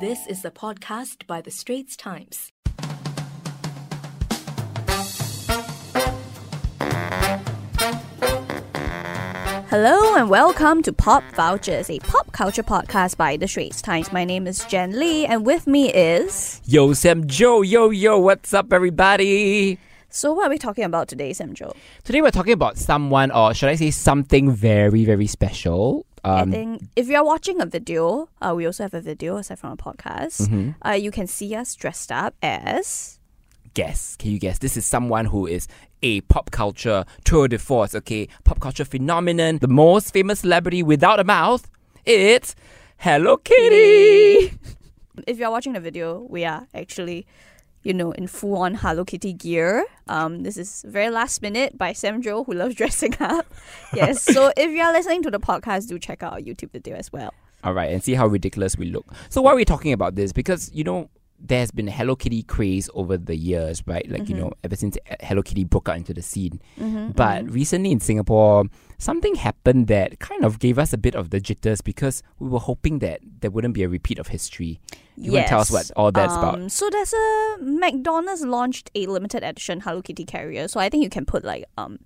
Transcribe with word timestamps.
This 0.00 0.26
is 0.28 0.42
a 0.46 0.50
podcast 0.50 1.26
by 1.26 1.42
The 1.42 1.50
Straits 1.50 1.94
Times. 1.94 2.52
Hello 9.68 10.14
and 10.16 10.30
welcome 10.30 10.82
to 10.84 10.92
Pop 10.94 11.22
Vultures, 11.34 11.90
a 11.90 11.98
pop 11.98 12.32
culture 12.32 12.62
podcast 12.62 13.18
by 13.18 13.36
The 13.36 13.46
Straits 13.46 13.82
Times. 13.82 14.10
My 14.10 14.24
name 14.24 14.46
is 14.46 14.64
Jan 14.64 14.98
Lee, 14.98 15.26
and 15.26 15.44
with 15.44 15.66
me 15.66 15.92
is. 15.92 16.62
Yo, 16.64 16.94
Sam 16.94 17.26
Jo, 17.26 17.60
yo, 17.60 17.90
yo, 17.90 18.18
what's 18.20 18.54
up, 18.54 18.72
everybody? 18.72 19.78
So, 20.08 20.32
what 20.32 20.46
are 20.46 20.50
we 20.50 20.56
talking 20.56 20.84
about 20.84 21.08
today, 21.08 21.34
Sam 21.34 21.52
Jo? 21.52 21.74
Today 22.04 22.22
we're 22.22 22.30
talking 22.30 22.54
about 22.54 22.78
someone, 22.78 23.30
or 23.30 23.52
should 23.52 23.68
I 23.68 23.74
say 23.74 23.90
something 23.90 24.50
very, 24.50 25.04
very 25.04 25.26
special. 25.26 26.06
I 26.22 26.40
Um, 26.42 26.50
think 26.50 26.82
if 26.96 27.08
you're 27.08 27.24
watching 27.24 27.60
a 27.60 27.66
video, 27.66 28.28
uh, 28.42 28.52
we 28.54 28.66
also 28.66 28.84
have 28.84 28.94
a 28.94 29.00
video 29.00 29.36
aside 29.38 29.58
from 29.58 29.72
a 29.72 29.76
podcast. 29.76 30.48
Mm-hmm. 30.48 30.70
Uh, 30.86 30.92
you 30.92 31.10
can 31.10 31.26
see 31.26 31.54
us 31.54 31.74
dressed 31.74 32.12
up 32.12 32.34
as. 32.42 33.18
guess, 33.74 34.16
can 34.16 34.30
you 34.32 34.38
guess? 34.38 34.58
This 34.58 34.76
is 34.76 34.84
someone 34.84 35.26
who 35.26 35.46
is 35.46 35.68
a 36.02 36.20
pop 36.22 36.50
culture 36.50 37.04
tour 37.24 37.46
de 37.48 37.56
force, 37.58 37.94
okay? 37.94 38.28
Pop 38.44 38.58
culture 38.60 38.84
phenomenon, 38.84 39.58
the 39.58 39.68
most 39.68 40.12
famous 40.12 40.40
celebrity 40.40 40.82
without 40.82 41.20
a 41.20 41.24
mouth. 41.24 41.70
It's 42.04 42.54
Hello 42.98 43.36
Kitty. 43.36 44.52
If 45.26 45.38
you're 45.38 45.50
watching 45.50 45.74
the 45.74 45.80
video, 45.80 46.26
we 46.28 46.44
are 46.44 46.66
actually, 46.74 47.26
you 47.82 47.94
know, 47.94 48.12
in 48.12 48.26
full 48.26 48.56
on 48.56 48.74
Hello 48.74 49.04
Kitty 49.04 49.32
gear. 49.32 49.84
Um, 50.08 50.42
this 50.42 50.56
is 50.56 50.84
very 50.86 51.10
last 51.10 51.42
minute 51.42 51.78
by 51.78 51.92
Sam 51.92 52.20
Jo, 52.22 52.44
who 52.44 52.52
loves 52.52 52.74
dressing 52.74 53.14
up. 53.20 53.46
yes. 53.94 54.22
So 54.22 54.52
if 54.56 54.70
you're 54.70 54.92
listening 54.92 55.22
to 55.22 55.30
the 55.30 55.40
podcast, 55.40 55.88
do 55.88 55.98
check 55.98 56.22
out 56.22 56.34
our 56.34 56.40
YouTube 56.40 56.70
video 56.72 56.96
as 56.96 57.12
well. 57.12 57.32
All 57.62 57.74
right, 57.74 57.90
and 57.90 58.02
see 58.02 58.14
how 58.14 58.26
ridiculous 58.26 58.76
we 58.76 58.86
look. 58.86 59.06
So 59.28 59.42
why 59.42 59.52
are 59.52 59.56
we 59.56 59.64
talking 59.64 59.92
about 59.92 60.14
this? 60.14 60.32
Because 60.32 60.70
you 60.72 60.84
know 60.84 61.10
there's 61.40 61.70
been 61.70 61.88
a 61.88 61.90
Hello 61.90 62.16
Kitty 62.16 62.42
craze 62.42 62.90
over 62.94 63.16
the 63.16 63.36
years, 63.36 63.82
right? 63.86 64.08
Like 64.08 64.28
you 64.28 64.36
know, 64.36 64.52
ever 64.62 64.76
since 64.76 64.96
Hello 65.20 65.42
Kitty 65.42 65.64
broke 65.64 65.88
out 65.88 65.96
into 65.96 66.14
the 66.14 66.22
scene. 66.22 66.60
Mm-hmm, 66.78 67.12
But 67.12 67.50
recently 67.50 67.90
in 67.92 68.00
Singapore, 68.00 68.64
something 68.98 69.34
happened 69.34 69.88
that 69.88 70.18
kind 70.18 70.44
of 70.44 70.58
gave 70.58 70.78
us 70.78 70.92
a 70.92 70.98
bit 70.98 71.14
of 71.14 71.30
the 71.30 71.40
jitters 71.40 71.80
because 71.80 72.22
we 72.38 72.48
were 72.48 72.58
hoping 72.58 72.98
that 73.00 73.20
there 73.40 73.50
wouldn't 73.50 73.74
be 73.74 73.82
a 73.82 73.88
repeat 73.88 74.18
of 74.18 74.28
history. 74.28 74.80
You 75.16 75.32
want 75.32 75.46
to 75.46 75.50
tell 75.50 75.60
us 75.60 75.70
what 75.70 75.90
all 75.96 76.12
that's 76.12 76.34
about? 76.34 76.54
Um, 76.54 76.68
So 76.68 76.88
there's 76.90 77.12
a 77.12 77.56
McDonald's 77.60 78.42
launched 78.42 78.90
a 78.94 79.06
limited 79.06 79.42
edition 79.42 79.80
Hello 79.80 80.02
Kitty 80.02 80.24
carrier. 80.24 80.68
So 80.68 80.80
I 80.80 80.88
think 80.88 81.02
you 81.02 81.10
can 81.10 81.24
put 81.24 81.44
like 81.44 81.64
um, 81.76 81.98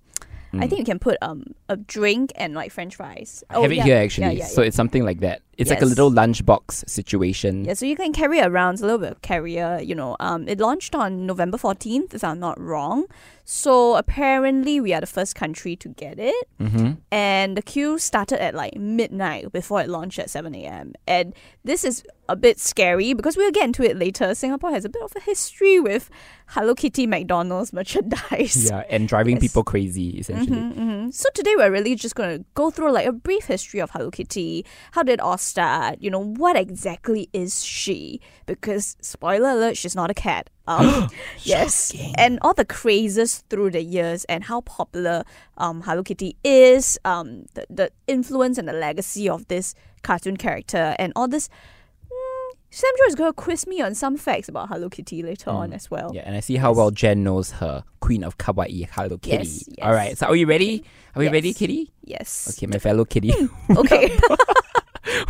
I 0.57 0.67
think 0.67 0.79
you 0.79 0.85
can 0.85 0.99
put 0.99 1.17
um 1.21 1.43
a 1.69 1.75
drink 1.77 2.31
and 2.35 2.53
like 2.53 2.71
French 2.71 2.95
fries. 2.95 3.43
I 3.49 3.59
have 3.59 3.71
it 3.71 3.75
yeah. 3.77 3.83
here 3.83 3.97
actually. 3.97 4.27
Yeah, 4.27 4.31
yeah, 4.31 4.45
So 4.45 4.61
it's 4.61 4.75
something 4.75 5.03
like 5.03 5.19
that. 5.19 5.41
It's 5.57 5.69
like 5.69 5.81
a 5.81 5.85
little 5.85 6.11
lunchbox 6.11 6.89
situation. 6.89 7.65
Yeah, 7.65 7.73
so 7.75 7.85
you 7.85 7.95
can 7.95 8.11
carry 8.13 8.39
it 8.39 8.47
around. 8.47 8.73
It's 8.73 8.81
a 8.81 8.85
little 8.85 8.99
bit 8.99 9.11
of 9.11 9.21
carrier, 9.21 9.79
you 9.81 9.95
know. 9.95 10.17
Um, 10.19 10.47
it 10.47 10.59
launched 10.59 10.95
on 10.95 11.25
November 11.25 11.57
14th, 11.57 12.13
if 12.13 12.23
I'm 12.23 12.39
not 12.39 12.59
wrong. 12.59 13.05
So 13.47 13.95
apparently, 13.95 14.81
we 14.81 14.91
are 14.93 15.01
the 15.01 15.07
first 15.07 15.35
country 15.35 15.75
to 15.77 15.89
get 15.89 16.17
it. 16.19 16.47
Mm-hmm. 16.59 16.93
And 17.11 17.55
the 17.55 17.61
queue 17.61 17.99
started 17.99 18.41
at 18.41 18.55
like 18.55 18.75
midnight 18.75 19.51
before 19.51 19.81
it 19.81 19.87
launched 19.89 20.17
at 20.19 20.29
7 20.31 20.53
a.m. 20.55 20.93
And 21.07 21.33
this 21.63 21.83
is 21.83 22.03
a 22.27 22.35
bit 22.35 22.59
scary 22.59 23.13
because 23.13 23.37
we'll 23.37 23.51
get 23.51 23.65
into 23.65 23.83
it 23.83 23.95
later. 23.97 24.33
Singapore 24.33 24.71
has 24.71 24.83
a 24.83 24.89
bit 24.89 25.03
of 25.03 25.13
a 25.15 25.19
history 25.21 25.79
with 25.79 26.09
Hello 26.47 26.73
Kitty 26.73 27.05
McDonald's 27.05 27.71
merchandise. 28.09 28.65
Yeah, 28.69 28.83
and 28.89 29.07
driving 29.07 29.35
Yes. 29.35 29.43
people 29.43 29.63
crazy 29.63 30.09
essentially. 30.17 30.59
hmm 30.59 31.09
So 31.11 31.29
today 31.35 31.53
we're 31.55 31.69
really 31.71 31.93
just 31.95 32.15
going 32.15 32.39
to 32.39 32.45
go 32.55 32.71
through 32.71 32.91
like 32.91 33.05
a 33.05 33.11
brief 33.11 33.45
history 33.45 33.79
of 33.79 33.91
Hello 33.91 34.09
Kitty. 34.09 34.65
How 34.93 35.03
did 35.03 35.19
all 35.19 35.37
start? 35.45 35.97
You 36.01 36.09
know, 36.09 36.23
what 36.23 36.55
exactly 36.55 37.29
is 37.33 37.63
she? 37.63 38.19
Because 38.45 38.97
spoiler 39.01 39.49
alert, 39.49 39.77
she's 39.77 39.95
not 39.95 40.09
a 40.09 40.13
cat. 40.13 40.49
Um, 40.67 41.09
yes, 41.43 41.93
and 42.17 42.39
all 42.41 42.53
the 42.53 42.65
crazes 42.65 43.43
through 43.49 43.71
the 43.71 43.81
years 43.81 44.25
and 44.25 44.43
how 44.43 44.61
popular 44.61 45.23
um, 45.57 45.81
Hello 45.81 46.03
Kitty 46.03 46.35
is, 46.43 46.99
um, 47.05 47.45
the, 47.53 47.65
the 47.69 47.91
influence 48.07 48.57
and 48.57 48.67
the 48.67 48.73
legacy 48.73 49.29
of 49.29 49.47
this 49.47 49.75
cartoon 50.03 50.37
character, 50.37 50.95
and 50.99 51.13
all 51.15 51.27
this. 51.27 51.49
Mm, 52.05 52.57
Sam 52.69 52.91
Jo 52.97 53.03
is 53.07 53.15
going 53.15 53.29
to 53.29 53.33
quiz 53.33 53.67
me 53.67 53.81
on 53.81 53.95
some 53.95 54.17
facts 54.17 54.49
about 54.49 54.67
Hello 54.69 54.89
Kitty 54.89 55.23
later 55.23 55.49
on 55.49 55.71
as 55.71 55.89
well. 55.89 56.11
Yeah, 56.13 56.23
and 56.25 56.35
I 56.35 56.41
see 56.41 56.57
how 56.57 56.73
well 56.73 56.91
Jan 56.91 57.23
knows 57.23 57.51
her 57.51 57.83
Queen 58.01 58.23
of 58.23 58.37
Kawaii 58.37 58.87
Hello 58.91 59.17
Kitty. 59.17 59.37
Yes, 59.47 59.63
yes. 59.67 59.77
All 59.81 59.93
right, 59.93 60.17
so 60.17 60.27
are 60.27 60.33
we 60.33 60.43
ready? 60.43 60.83
Are 61.15 61.19
we 61.19 61.29
ready, 61.29 61.53
Kitty? 61.53 61.91
Yes. 62.03 62.53
Okay, 62.57 62.67
my 62.67 62.77
fellow 62.77 63.05
kitty. 63.05 63.33
Okay. 63.75 64.17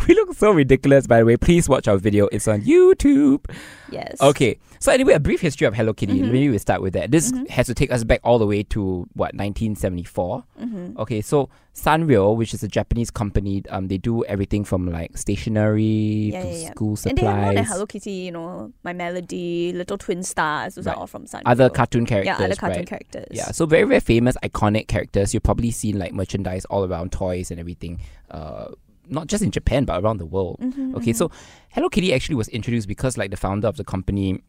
we 0.08 0.14
look 0.14 0.34
so 0.34 0.50
ridiculous, 0.52 1.06
by 1.06 1.18
the 1.20 1.24
way. 1.24 1.36
Please 1.36 1.68
watch 1.68 1.88
our 1.88 1.96
video. 1.96 2.26
It's 2.32 2.48
on 2.48 2.62
YouTube. 2.62 3.44
yes. 3.90 4.16
Okay. 4.20 4.58
So 4.78 4.92
anyway, 4.92 5.14
a 5.14 5.20
brief 5.20 5.40
history 5.40 5.66
of 5.66 5.74
Hello 5.74 5.92
Kitty. 5.94 6.20
Mm-hmm. 6.20 6.32
Maybe 6.32 6.48
we 6.50 6.58
start 6.58 6.82
with 6.82 6.92
that. 6.92 7.10
This 7.10 7.32
has 7.48 7.66
to 7.66 7.74
take 7.74 7.90
us 7.90 8.04
back 8.04 8.20
all 8.22 8.38
the 8.38 8.46
way 8.46 8.62
to 8.64 9.06
what 9.14 9.34
1974. 9.34 10.44
Mm-hmm. 10.60 11.00
Okay, 11.00 11.20
so 11.22 11.48
Sanrio, 11.74 12.36
which 12.36 12.52
is 12.52 12.62
a 12.62 12.68
Japanese 12.68 13.10
company, 13.10 13.62
um, 13.70 13.88
they 13.88 13.96
do 13.98 14.22
everything 14.26 14.64
from 14.64 14.86
like 14.90 15.16
stationery 15.16 15.82
Yeah, 15.82 16.42
to 16.42 16.48
yeah, 16.48 16.54
yeah. 16.56 16.70
school 16.70 16.98
And 17.06 17.18
they 17.18 17.24
have 17.24 17.36
more 17.38 17.54
than 17.54 17.64
Hello 17.64 17.86
Kitty, 17.86 18.10
you 18.10 18.32
know, 18.32 18.72
My 18.84 18.92
Melody, 18.92 19.72
Little 19.72 19.98
Twin 19.98 20.22
Stars, 20.22 20.74
those 20.74 20.86
Right. 20.86 20.94
are 20.94 21.00
all 21.00 21.06
from 21.06 21.24
Sanrio. 21.24 21.42
other 21.46 21.70
cartoon 21.70 22.04
characters, 22.06 22.36
Yeah, 22.38 22.44
other 22.44 22.54
cartoon 22.54 22.80
right? 22.80 22.86
characters. 22.88 23.26
Yeah, 23.30 23.50
so 23.52 23.66
very 23.66 23.84
very 23.84 24.00
famous, 24.00 24.36
iconic 24.42 24.88
characters. 24.88 25.32
You've 25.34 25.42
probably 25.42 25.70
seen 25.70 25.98
like 25.98 26.12
merchandise 26.12 26.64
all 26.66 26.84
around, 26.84 27.12
toys 27.12 27.50
and 27.50 27.58
everything. 27.58 28.00
Uh, 28.30 28.68
not 29.08 29.26
just 29.28 29.42
in 29.42 29.50
Japan 29.50 29.84
but 29.84 30.02
around 30.02 30.18
the 30.18 30.26
world. 30.26 30.58
Mm-hmm, 30.60 30.96
Okay, 30.96 31.12
so 31.12 31.30
Hello 31.70 31.88
Kitty 31.88 32.12
actually 32.14 32.34
was 32.36 32.48
introduced 32.48 32.88
because 32.88 33.16
like 33.16 33.30
the 33.30 33.36
founder 33.36 33.68
of 33.68 33.76
the 33.76 33.84
company, 33.84 34.42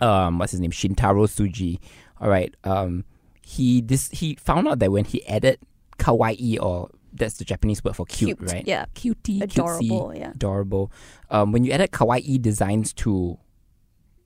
um, 0.00 0.38
what's 0.38 0.52
his 0.52 0.60
name, 0.60 0.70
Shintaro 0.70 1.26
Tsuji. 1.26 1.78
All 2.20 2.28
right, 2.28 2.54
um, 2.64 3.04
he 3.42 3.80
this 3.80 4.08
he 4.10 4.34
found 4.36 4.68
out 4.68 4.78
that 4.80 4.90
when 4.92 5.04
he 5.04 5.26
added 5.26 5.58
kawaii 5.98 6.60
or 6.60 6.90
that's 7.12 7.38
the 7.38 7.44
Japanese 7.44 7.82
word 7.82 7.96
for 7.96 8.04
cute, 8.06 8.38
Cute, 8.38 8.52
right? 8.52 8.66
yeah. 8.66 8.84
cutie, 8.94 9.40
Adorable, 9.40 10.08
cutesy, 10.10 10.18
yeah. 10.20 10.30
adorable. 10.30 10.92
Um, 11.30 11.52
when 11.52 11.64
you 11.64 11.72
added 11.72 11.90
kawaii 11.90 12.40
designs 12.40 12.92
to 12.94 13.38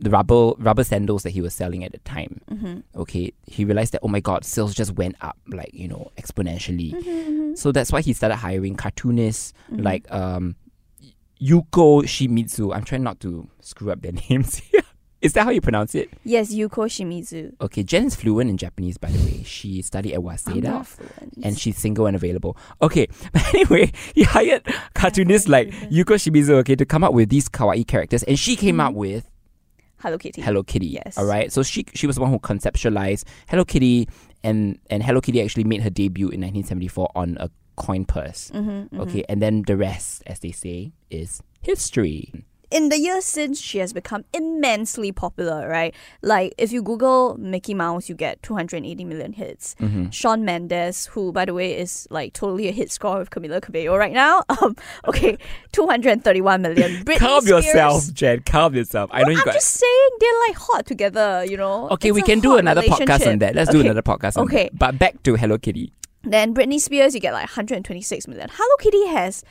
the 0.02 0.10
rubber 0.10 0.52
rubber 0.58 0.84
sandals 0.84 1.22
that 1.22 1.30
he 1.30 1.40
was 1.40 1.54
selling 1.54 1.84
at 1.84 1.92
the 1.92 1.98
time, 1.98 2.40
Mm-hmm. 2.50 3.00
okay, 3.02 3.32
he 3.46 3.64
realized 3.64 3.92
that 3.92 4.00
oh 4.02 4.08
my 4.08 4.20
god, 4.20 4.44
sales 4.44 4.74
just 4.74 4.92
went 4.96 5.16
up 5.20 5.36
like 5.48 5.70
you 5.72 5.88
know 5.88 6.10
exponentially. 6.18 6.92
Mm-hmm, 6.92 7.54
So 7.54 7.72
that's 7.72 7.92
why 7.92 8.00
he 8.00 8.12
started 8.12 8.36
hiring 8.36 8.74
cartoonists 8.74 9.52
like 9.70 10.10
um, 10.12 10.56
Yuko 11.40 12.02
Shimizu. 12.04 12.74
I'm 12.74 12.84
trying 12.84 13.02
not 13.02 13.20
to 13.20 13.48
screw 13.60 13.90
up 13.90 14.02
their 14.02 14.12
names 14.30 14.56
here. 14.56 14.82
Is 15.20 15.34
that 15.34 15.44
how 15.44 15.50
you 15.50 15.60
pronounce 15.60 15.94
it? 15.94 16.10
Yes, 16.24 16.52
Yuko 16.52 16.86
Shimizu. 16.88 17.52
Okay, 17.60 17.84
Jen 17.84 18.06
is 18.06 18.16
fluent 18.16 18.50
in 18.50 18.56
Japanese, 18.56 18.98
by 18.98 19.08
the 19.08 19.18
way. 19.24 19.44
She 19.44 19.80
studied 19.82 20.14
at 20.14 20.20
Waseda. 20.20 20.84
And 21.44 21.56
she's 21.56 21.78
single 21.78 22.06
and 22.06 22.16
available. 22.16 22.56
Okay, 22.80 23.06
but 23.32 23.54
anyway, 23.54 23.92
he 24.16 24.24
hired 24.24 24.66
cartoonists 24.94 25.48
like 25.48 25.70
Yuko 25.90 26.16
Shimizu, 26.18 26.50
okay, 26.54 26.74
to 26.74 26.84
come 26.84 27.04
up 27.04 27.12
with 27.12 27.28
these 27.28 27.48
kawaii 27.48 27.86
characters, 27.86 28.24
and 28.24 28.36
she 28.36 28.56
came 28.56 28.80
up 28.80 28.94
with 28.94 29.30
Hello 30.02 30.18
Kitty. 30.18 30.42
Hello 30.42 30.62
Kitty. 30.62 30.86
Yes. 30.86 31.16
All 31.16 31.24
right. 31.26 31.52
So 31.52 31.62
she 31.62 31.84
she 31.94 32.06
was 32.06 32.16
the 32.16 32.22
one 32.22 32.30
who 32.30 32.38
conceptualized 32.40 33.24
Hello 33.48 33.64
Kitty, 33.64 34.08
and 34.42 34.78
and 34.90 35.02
Hello 35.02 35.20
Kitty 35.20 35.40
actually 35.40 35.64
made 35.64 35.82
her 35.82 35.90
debut 35.90 36.26
in 36.26 36.40
1974 36.40 37.10
on 37.14 37.36
a 37.40 37.48
coin 37.76 38.04
purse. 38.04 38.50
Mm-hmm, 38.54 39.00
Okay, 39.00 39.24
and 39.28 39.40
then 39.40 39.62
the 39.66 39.76
rest, 39.76 40.22
as 40.26 40.40
they 40.40 40.50
say, 40.52 40.92
is 41.10 41.40
history. 41.62 42.32
In 42.72 42.88
the 42.88 42.98
years 42.98 43.24
since, 43.26 43.60
she 43.60 43.78
has 43.78 43.92
become 43.92 44.24
immensely 44.32 45.12
popular, 45.12 45.68
right? 45.68 45.94
Like, 46.22 46.54
if 46.56 46.72
you 46.72 46.82
Google 46.82 47.36
Mickey 47.38 47.74
Mouse, 47.74 48.08
you 48.08 48.14
get 48.14 48.42
280 48.42 49.04
million 49.04 49.32
hits. 49.34 49.74
Mm-hmm. 49.78 50.08
Shawn 50.08 50.44
Mendes, 50.44 51.06
who, 51.06 51.32
by 51.32 51.44
the 51.44 51.52
way, 51.52 51.78
is 51.78 52.08
like 52.10 52.32
totally 52.32 52.68
a 52.68 52.72
hit 52.72 52.90
score 52.90 53.18
with 53.18 53.28
Camila 53.30 53.60
Cabello 53.60 53.96
right 53.96 54.12
now. 54.12 54.42
Um, 54.62 54.76
okay, 55.08 55.38
231 55.72 56.62
million. 56.62 56.90
Britney 57.04 57.18
Calm 57.18 57.40
Spears, 57.42 57.64
yourself, 57.66 58.12
Jan. 58.12 58.40
Calm 58.40 58.74
yourself. 58.74 59.10
I 59.12 59.22
know 59.24 59.30
you 59.30 59.38
I'm 59.38 59.44
got. 59.44 59.54
just 59.54 59.68
saying 59.68 60.08
they're 60.20 60.40
like 60.48 60.56
hot 60.56 60.86
together, 60.86 61.44
you 61.48 61.56
know. 61.56 61.88
Okay, 61.90 62.08
It's 62.10 62.14
we 62.14 62.22
can 62.22 62.40
do 62.40 62.56
another 62.56 62.82
podcast 62.82 63.26
on 63.30 63.38
that. 63.40 63.54
Let's 63.54 63.70
do 63.70 63.80
another 63.80 64.02
podcast 64.02 64.36
on 64.36 64.44
Okay. 64.44 64.64
that. 64.64 64.78
But 64.78 64.98
back 64.98 65.22
to 65.24 65.34
Hello 65.36 65.58
Kitty. 65.58 65.92
Then 66.22 66.54
Britney 66.54 66.78
Spears, 66.78 67.14
you 67.14 67.20
get 67.20 67.32
like 67.32 67.46
126 67.48 68.28
million. 68.28 68.48
Hello 68.52 68.76
Kitty 68.78 69.06
has 69.08 69.42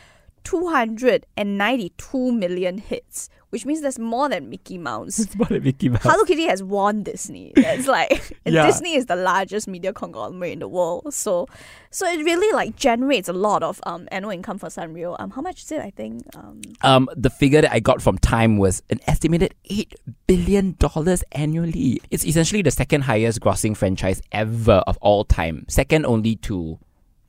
292 0.44 2.32
million 2.32 2.78
hits, 2.78 3.30
which 3.50 3.66
means 3.66 3.82
there's 3.82 4.00
more 4.00 4.30
than 4.30 4.50
Mickey 4.50 4.78
Mouse. 4.78 5.20
It's 5.20 5.36
more 5.36 5.48
like 5.50 5.64
Mickey 5.64 5.90
Mouse. 5.90 6.04
Hello 6.04 6.24
Kitty 6.24 6.46
has 6.46 6.64
won 6.64 7.04
Disney. 7.04 7.52
That's 7.56 7.88
like 7.88 8.36
Yeah. 8.46 8.66
Disney 8.66 8.96
is 8.96 9.06
the 9.06 9.16
largest 9.16 9.68
media 9.68 9.94
conglomerate 9.94 10.54
in 10.54 10.60
the 10.60 10.68
world. 10.68 11.14
So 11.14 11.48
so 11.90 12.06
it 12.08 12.24
really 12.24 12.52
like 12.54 12.76
generates 12.76 13.28
a 13.30 13.34
lot 13.34 13.64
of 13.64 13.80
um 13.86 14.08
annual 14.12 14.32
income 14.32 14.58
for 14.58 14.68
Sanrio. 14.70 15.16
Um 15.20 15.32
how 15.32 15.42
much 15.42 15.64
is 15.64 15.72
it? 15.72 15.80
I 15.82 15.92
think 15.92 16.24
um 16.36 16.62
Um, 16.82 17.10
the 17.16 17.30
figure 17.30 17.62
that 17.62 17.72
I 17.72 17.80
got 17.80 18.02
from 18.02 18.18
Time 18.18 18.58
was 18.58 18.82
an 18.90 19.00
estimated 19.08 19.54
eight 19.70 19.94
billion 20.28 20.76
dollars 20.80 21.24
annually. 21.34 22.02
It's 22.10 22.26
essentially 22.26 22.62
the 22.62 22.72
second 22.72 23.02
highest 23.02 23.42
grossing 23.42 23.76
franchise 23.76 24.22
ever 24.32 24.84
of 24.88 24.98
all 25.02 25.24
time, 25.26 25.66
second 25.68 26.06
only 26.06 26.36
to 26.38 26.80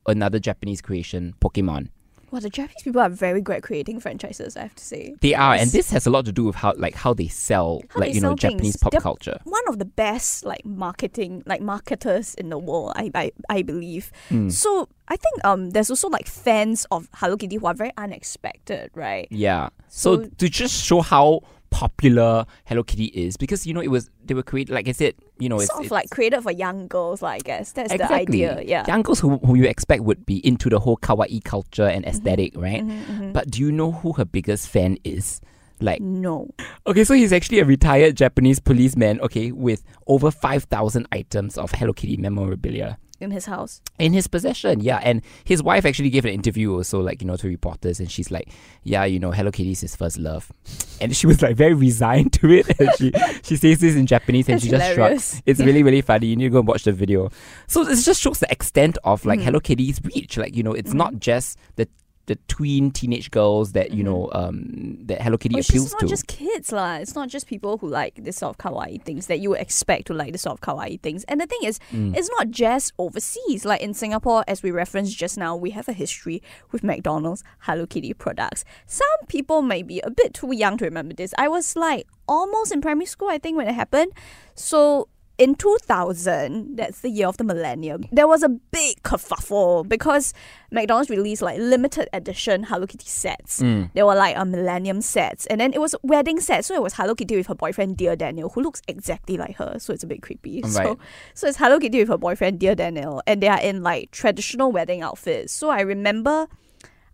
another 0.05 0.39
Japanese 0.39 0.81
creation, 0.81 1.33
Pokemon. 1.41 1.89
Well, 2.33 2.41
the 2.41 2.49
Japanese 2.49 2.81
people 2.81 2.99
are 2.99 3.09
very 3.09 3.41
great 3.41 3.57
at 3.57 3.63
creating 3.63 3.99
franchises. 3.99 4.57
I 4.57 4.61
have 4.63 4.73
to 4.73 4.83
say 4.83 5.13
They 5.21 5.35
are, 5.35 5.53
and 5.53 5.69
this 5.69 5.91
has 5.91 6.07
a 6.07 6.09
lot 6.09 6.25
to 6.25 6.31
do 6.31 6.43
with 6.45 6.55
how 6.55 6.73
like 6.77 6.95
how 6.95 7.13
they 7.13 7.27
sell 7.27 7.83
How 7.89 7.99
like 7.99 8.09
they 8.09 8.15
you 8.15 8.21
know 8.21 8.29
sell 8.29 8.35
Japanese 8.49 8.75
pop 8.77 8.91
They're- 8.91 9.01
culture. 9.01 9.37
one 9.43 9.61
of 9.67 9.77
the 9.77 9.85
best 9.85 10.43
like 10.43 10.65
marketing 10.65 11.43
like 11.45 11.61
marketers 11.61 12.33
in 12.41 12.49
the 12.49 12.57
world 12.57 12.93
i 12.95 13.11
i, 13.13 13.31
I 13.49 13.61
believe 13.61 14.11
Mm. 14.31 14.51
so 14.51 14.89
i 15.09 15.15
think 15.15 15.35
um 15.45 15.61
there's 15.71 15.91
also 15.91 16.09
like 16.09 16.27
fans 16.27 16.87
of 16.89 17.07
hello 17.19 17.37
kitty 17.37 17.57
who 17.57 17.67
are 17.67 17.75
very 17.83 17.91
unexpected 17.97 18.89
right 18.95 19.27
Yeah. 19.29 19.69
So, 19.87 20.23
So- 20.23 20.29
to 20.41 20.49
just 20.49 20.75
show 20.83 21.01
how 21.01 21.41
popular 21.73 22.45
Hello 22.65 22.83
Kitty 22.83 23.05
is, 23.05 23.35
because 23.35 23.65
you 23.65 23.73
know 23.73 23.81
it 23.81 23.89
was 23.89 24.11
they 24.23 24.35
were 24.35 24.43
created 24.43 24.73
like 24.73 24.87
I 24.87 24.91
said, 24.91 25.15
you 25.39 25.49
know, 25.49 25.59
it's, 25.59 25.73
sort 25.73 25.85
of 25.85 25.91
like 25.91 26.09
created 26.11 26.41
for 26.43 26.51
young 26.51 26.87
girls 26.87 27.23
i 27.23 27.39
guess. 27.39 27.71
That's 27.71 27.91
exactly. 27.91 28.41
the 28.41 28.51
idea 28.51 28.63
yeah. 28.63 28.85
Young 28.87 29.01
girls 29.01 29.19
who 29.19 29.37
who 29.39 29.55
you 29.55 29.65
expect 29.65 30.03
would 30.03 30.23
be 30.25 30.45
into 30.45 30.69
the 30.69 30.79
whole 30.79 30.97
kawaii 30.97 31.43
culture 31.43 31.87
and 31.87 32.05
esthetic 32.05 32.53
right? 32.55 32.85
Mhm, 32.85 33.33
But 33.33 33.49
do 33.49 33.59
you 33.59 33.71
know 33.71 33.91
who 33.91 34.13
her 34.13 34.25
biggest 34.25 34.69
fan 34.69 34.97
is? 35.03 35.41
Like, 35.81 35.99
no. 36.01 36.49
Okay, 36.87 37.03
so 37.03 37.13
he's 37.13 37.33
actually 37.33 37.59
a 37.59 37.65
retired 37.65 38.15
Japanese 38.15 38.59
policeman, 38.59 39.19
okay, 39.19 39.51
with 39.51 39.83
over 40.07 40.31
5,000 40.31 41.07
items 41.11 41.57
of 41.57 41.71
Hello 41.71 41.91
Kitty 41.91 42.15
memorabilia 42.15 42.97
in 43.23 43.31
his 43.31 43.45
house 43.45 43.81
in 43.97 44.13
his 44.13 44.27
possession. 44.27 44.81
Yeah, 44.81 44.99
and 45.03 45.21
his 45.45 45.63
wife 45.63 45.85
actually 45.85 46.09
gave 46.09 46.25
an 46.25 46.31
interview 46.33 46.73
also, 46.73 46.99
like, 47.01 47.21
you 47.21 47.27
know, 47.27 47.37
to 47.37 47.47
reporters, 47.47 47.99
and 47.99 48.11
she's 48.11 48.29
like, 48.29 48.49
yeah, 48.83 49.05
you 49.05 49.19
know, 49.19 49.31
Hello 49.31 49.51
Kitty 49.51 49.71
is 49.71 49.81
his 49.81 49.95
first 49.95 50.17
love. 50.17 50.51
And 51.01 51.13
she 51.13 51.27
was 51.27 51.41
like 51.41 51.57
very 51.57 51.73
resigned 51.73 52.31
to 52.33 52.49
it. 52.49 52.79
And 52.79 52.89
she, 52.97 53.11
she 53.43 53.57
says 53.57 53.79
this 53.79 53.95
in 53.95 54.05
Japanese 54.05 54.47
and 54.47 54.53
That's 54.55 54.63
she 54.63 54.69
just 54.69 54.93
shrugs. 54.93 55.41
It's 55.45 55.59
really, 55.59 55.83
really 55.83 55.99
funny. 56.01 56.27
You 56.27 56.37
need 56.37 56.45
to 56.45 56.49
go 56.51 56.59
and 56.59 56.67
watch 56.67 56.83
the 56.83 56.93
video. 56.93 57.29
So 57.67 57.83
this 57.83 58.05
just 58.05 58.21
shows 58.21 58.39
the 58.39 58.49
extent 58.49 58.97
of 59.03 59.25
like 59.25 59.39
Mhm. 59.39 59.43
Hello 59.43 59.59
Kitty's 59.59 59.99
reach. 60.05 60.37
Like, 60.37 60.55
you 60.55 60.63
know, 60.63 60.71
it's 60.71 60.93
not 60.93 61.19
just 61.19 61.57
the 61.75 61.89
the 62.25 62.35
tween 62.47 62.89
teenage 62.89 63.29
girls 63.31 63.73
that, 63.73 63.91
you 63.91 64.01
know, 64.01 64.29
um 64.33 64.97
that 65.07 65.21
Hello 65.21 65.37
Kitty 65.37 65.57
it's 65.59 65.67
appeals 65.69 65.85
just 65.91 65.93
not 65.95 65.99
to. 66.01 66.07
just 66.07 66.27
kids 66.27 66.71
lah. 66.71 66.95
It's 66.95 67.15
not 67.15 67.27
just 67.27 67.47
people 67.47 67.77
who 67.79 67.89
like 67.89 68.15
this 68.23 68.37
sort 68.37 68.51
of 68.55 68.57
kawaii 68.59 69.01
things 69.03 69.27
that 69.27 69.39
you 69.39 69.49
would 69.49 69.59
expect 69.59 70.07
to 70.07 70.13
like 70.13 70.31
this 70.31 70.43
sort 70.43 70.53
of 70.57 70.61
kawaii 70.61 71.01
things. 71.01 71.25
And 71.25 71.41
the 71.41 71.47
thing 71.47 71.59
is, 71.63 71.79
Mm. 71.91 72.15
it's 72.15 72.29
not 72.37 72.49
just 72.49 72.93
overseas. 72.97 73.65
Like 73.65 73.81
in 73.81 73.93
Singapore, 73.93 74.45
as 74.47 74.63
we 74.63 74.71
referenced 74.71 75.17
just 75.17 75.37
now, 75.37 75.55
we 75.55 75.71
have 75.71 75.89
a 75.89 75.93
history 75.93 76.41
with 76.71 76.81
McDonald's 76.83 77.43
Hello 77.59 77.85
Kitty 77.85 78.13
products. 78.13 78.63
Some 78.85 79.19
people 79.27 79.61
may 79.61 79.83
be 79.83 79.99
a 79.99 80.09
bit 80.09 80.33
too 80.33 80.53
young 80.55 80.77
to 80.77 80.85
remember 80.85 81.13
this. 81.13 81.33
I 81.37 81.49
was 81.49 81.75
like 81.75 82.07
almost 82.27 82.71
in 82.71 82.79
primary 82.79 83.05
school, 83.05 83.27
I 83.29 83.37
think, 83.37 83.57
when 83.57 83.67
it 83.67 83.73
happened. 83.75 84.13
So 84.55 85.09
in 85.37 85.55
2000, 85.55 86.75
that's 86.75 87.01
the 87.01 87.09
year 87.09 87.27
of 87.27 87.37
the 87.37 87.43
millennium, 87.43 88.05
there 88.11 88.27
was 88.27 88.43
a 88.43 88.49
big 88.49 89.01
kerfuffle 89.01 89.87
because 89.87 90.31
McDonald's 90.71 91.09
released 91.09 91.41
like 91.41 91.57
limited 91.57 92.07
edition 92.13 92.63
Hello 92.63 92.85
Kitty 92.85 93.07
sets. 93.07 93.61
Mm. 93.61 93.91
They 93.93 94.03
were 94.03 94.13
like 94.15 94.37
a 94.37 94.45
millennium 94.45 95.01
sets, 95.01 95.47
and 95.47 95.59
then 95.59 95.73
it 95.73 95.81
was 95.81 95.95
wedding 96.03 96.39
sets. 96.39 96.67
So 96.67 96.75
it 96.75 96.83
was 96.83 96.93
Hello 96.93 97.15
Kitty 97.15 97.35
with 97.35 97.47
her 97.47 97.55
boyfriend 97.55 97.97
Dear 97.97 98.15
Daniel, 98.15 98.49
who 98.49 98.61
looks 98.61 98.81
exactly 98.87 99.37
like 99.37 99.55
her. 99.57 99.77
So 99.79 99.91
it's 99.91 100.03
a 100.03 100.07
bit 100.07 100.21
creepy. 100.21 100.61
Right. 100.61 100.71
So 100.71 100.99
so 101.33 101.47
it's 101.47 101.57
Hello 101.57 101.79
Kitty 101.79 101.99
with 101.99 102.09
her 102.09 102.17
boyfriend 102.17 102.59
Dear 102.59 102.75
Daniel, 102.75 103.23
and 103.25 103.41
they 103.41 103.47
are 103.47 103.61
in 103.61 103.81
like 103.81 104.11
traditional 104.11 104.71
wedding 104.71 105.01
outfits. 105.01 105.51
So 105.51 105.69
I 105.69 105.81
remember, 105.81 106.47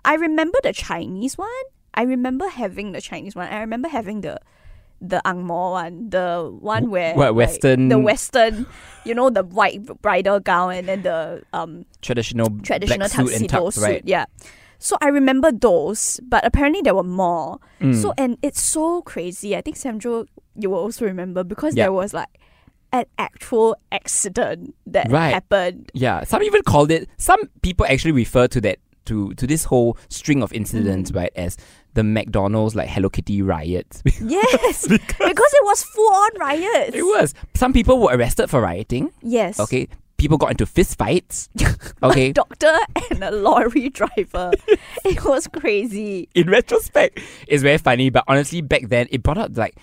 I 0.04 0.16
remember 0.16 0.58
the 0.62 0.74
Chinese 0.74 1.38
one. 1.38 1.48
I 1.94 2.04
remember 2.04 2.48
having 2.50 2.92
the 2.92 3.02
Chinese 3.02 3.36
one. 3.36 3.48
I 3.48 3.62
remember 3.62 3.88
having 3.88 4.22
the 4.22 4.40
the 5.02 5.26
Ang 5.28 5.46
Mo 5.46 5.72
one, 5.72 6.10
the 6.10 6.50
one 6.60 6.90
where 6.90 7.16
what, 7.16 7.28
like, 7.28 7.36
Western- 7.36 7.88
the 7.90 7.98
Western, 8.00 8.66
you 9.06 9.14
know, 9.16 9.30
the 9.30 9.44
white 9.44 9.86
bridal 10.02 10.40
gown 10.40 10.74
and 10.74 10.88
then 10.88 11.02
the 11.04 11.42
um 11.54 11.86
traditional, 12.02 12.50
traditional 12.62 12.98
black 13.08 13.12
suit 13.12 13.18
tuxedo 13.30 13.40
and 13.40 13.50
tux, 13.50 13.74
suit. 13.74 13.84
right? 13.84 14.02
Yeah. 14.06 14.26
So 14.82 14.96
I 15.02 15.08
remember 15.10 15.52
those, 15.52 16.20
but 16.24 16.46
apparently 16.46 16.82
there 16.82 16.96
were 16.96 17.04
more. 17.04 17.60
Mm. 17.82 17.96
So 18.02 18.14
and 18.18 18.38
it's 18.42 18.62
so 18.62 19.02
crazy. 19.04 19.56
I 19.56 19.62
think 19.62 19.76
Sam 19.78 20.00
Jo, 20.00 20.26
you 20.56 20.70
will 20.70 20.80
also 20.80 21.06
remember 21.06 21.44
because 21.44 21.76
there 21.76 21.92
was 21.92 22.14
like 22.14 22.30
an 22.92 23.06
actual 23.18 23.76
accident 23.92 24.74
that 24.88 25.12
Right. 25.12 25.30
happened. 25.34 25.92
Yeah, 25.94 26.24
some 26.24 26.42
even 26.44 26.64
called 26.64 26.92
it. 26.92 27.08
Some 27.18 27.40
people 27.62 27.86
actually 27.88 28.14
refer 28.14 28.48
to 28.48 28.62
that 28.62 28.80
to 29.06 29.34
to 29.36 29.46
this 29.48 29.64
whole 29.66 29.98
string 30.10 30.42
of 30.44 30.52
incidents, 30.54 31.12
Mm. 31.12 31.16
right, 31.16 31.32
as 31.36 31.58
the 31.96 32.04
McDonald's 32.04 32.76
like 32.76 32.90
Hello 32.90 33.10
Kitty 33.10 33.42
riots. 33.42 34.02
Yes, 34.22 34.88
because 34.88 35.54
it 35.54 35.66
was 35.66 35.84
full 35.84 36.14
on 36.14 36.30
riots. 36.40 36.96
it 36.96 37.04
was. 37.04 37.34
Some 37.56 37.74
people 37.74 38.00
were 38.00 38.16
arrested 38.16 38.48
for 38.50 38.62
rioting. 38.62 39.12
Yes. 39.22 39.60
Okay, 39.60 39.88
people 40.18 40.38
got 40.38 40.52
into 40.52 40.66
fist 40.66 40.98
fights. 40.98 41.50
Okay, 42.04 42.30
A 42.30 42.34
doctor 42.34 42.78
and 43.12 43.24
a 43.24 43.32
lorry 43.32 43.90
driver. 44.00 44.52
it 45.04 45.24
was 45.26 45.48
crazy. 45.48 46.30
in 46.36 46.50
retrospect, 46.50 47.20
it's 47.48 47.62
very 47.64 47.78
funny. 47.78 48.10
But 48.10 48.24
honestly, 48.28 48.62
back 48.62 48.88
then, 48.88 49.08
it 49.12 49.24
brought 49.24 49.38
up 49.38 49.58
like. 49.58 49.76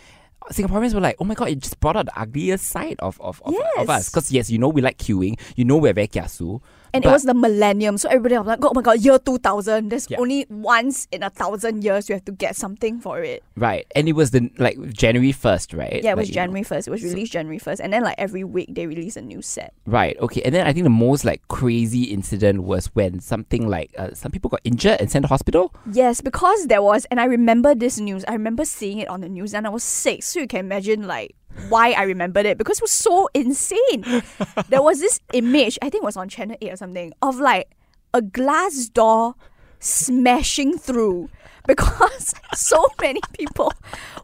Singaporeans 0.53 0.95
were 0.95 1.01
like, 1.01 1.17
oh 1.19 1.25
my 1.25 1.35
god, 1.35 1.49
it 1.49 1.59
just 1.59 1.81
brought 1.81 1.97
out 1.97 2.07
the 2.07 2.17
ugliest 2.21 2.67
side 2.67 2.95
of, 3.01 3.21
of, 3.21 3.43
of, 3.45 3.53
of 3.79 3.91
us. 3.91 4.09
Because, 4.09 4.31
yes, 4.31 4.49
you 4.49 4.59
know, 4.59 4.69
we 4.69 4.81
like 4.81 4.97
queuing. 4.97 5.41
You 5.57 5.65
know, 5.65 5.77
we're 5.77 5.93
very 5.93 6.07
kiasu. 6.07 6.61
And 6.97 7.05
But- 7.05 7.11
it 7.11 7.13
was 7.13 7.25
the 7.29 7.35
millennium, 7.35 7.99
so 7.99 8.09
everybody 8.09 8.39
was 8.39 8.47
like, 8.47 8.65
"Oh 8.65 8.73
my 8.75 8.81
god, 8.81 9.01
year 9.05 9.19
two 9.19 9.37
thousand! 9.39 9.91
There's 9.91 10.09
Yeah. 10.09 10.17
only 10.19 10.47
once 10.49 11.07
in 11.13 11.23
a 11.23 11.29
thousand 11.31 11.85
years 11.85 12.09
you 12.09 12.15
have 12.17 12.25
to 12.25 12.33
get 12.33 12.57
something 12.57 13.01
for 13.01 13.21
it." 13.21 13.45
Right. 13.57 13.85
And 13.95 14.09
it 14.09 14.15
was 14.15 14.31
the, 14.33 14.49
like, 14.59 14.81
January 14.93 15.33
1st, 15.33 15.77
right? 15.77 16.01
Yeah, 16.03 16.13
it 16.13 16.17
Like, 16.17 16.25
was 16.25 16.29
know. 16.31 16.35
January 16.41 16.63
first. 16.65 16.89
It 16.89 16.91
was 16.91 17.03
released 17.05 17.33
January 17.33 17.59
first, 17.59 17.81
and 17.85 17.93
then 17.93 18.03
like 18.03 18.17
every 18.19 18.45
week 18.45 18.75
they 18.75 18.87
release 18.87 19.17
a 19.17 19.23
new 19.23 19.43
set. 19.43 19.75
Right. 19.87 20.17
Okay. 20.21 20.41
And 20.43 20.55
then 20.55 20.67
I 20.67 20.73
think 20.73 20.85
the 20.85 20.91
most 20.91 21.25
like 21.25 21.43
crazy 21.49 22.05
incident 22.05 22.63
was 22.65 22.87
when 22.95 23.21
something 23.21 23.69
like 23.69 23.91
uh, 23.99 24.11
some 24.15 24.33
people 24.33 24.49
got 24.49 24.61
injured 24.65 24.97
and 25.01 25.11
sent 25.11 25.25
to 25.25 25.29
hospital. 25.29 25.75
Yes, 25.93 26.21
because 26.23 26.67
there 26.69 26.83
was, 26.83 27.05
and 27.11 27.21
I 27.21 27.25
remember 27.27 27.75
this 27.75 28.01
news. 28.01 28.25
I 28.27 28.33
remember 28.33 28.65
seeing 28.65 28.99
it 28.99 29.09
on 29.09 29.21
the 29.21 29.29
news, 29.29 29.53
and 29.55 29.67
I 29.67 29.71
was 29.71 29.83
six, 29.85 30.29
so 30.29 30.41
you 30.41 30.47
can 30.49 30.61
imagine 30.61 31.07
like 31.07 31.35
why 31.69 31.93
I 31.93 32.03
remembered 32.03 32.47
it 32.47 32.59
because 32.59 32.79
it 32.79 32.83
was 32.83 32.91
so 32.93 33.29
insane. 33.35 34.23
there 34.69 34.83
was 34.83 35.01
this 35.01 35.21
image, 35.33 35.79
I 35.83 35.91
think 35.91 36.03
it 36.03 36.07
was 36.07 36.17
on 36.17 36.29
Channel 36.29 36.57
Eight 36.61 36.73
or 36.73 36.77
something, 36.77 37.13
of 37.23 37.39
like 37.39 37.69
a 38.15 38.23
glass 38.23 38.87
door 38.89 39.35
smashing 39.79 40.77
through 40.79 41.29
because 41.67 42.35
so 42.55 42.85
many 43.01 43.21
people 43.39 43.73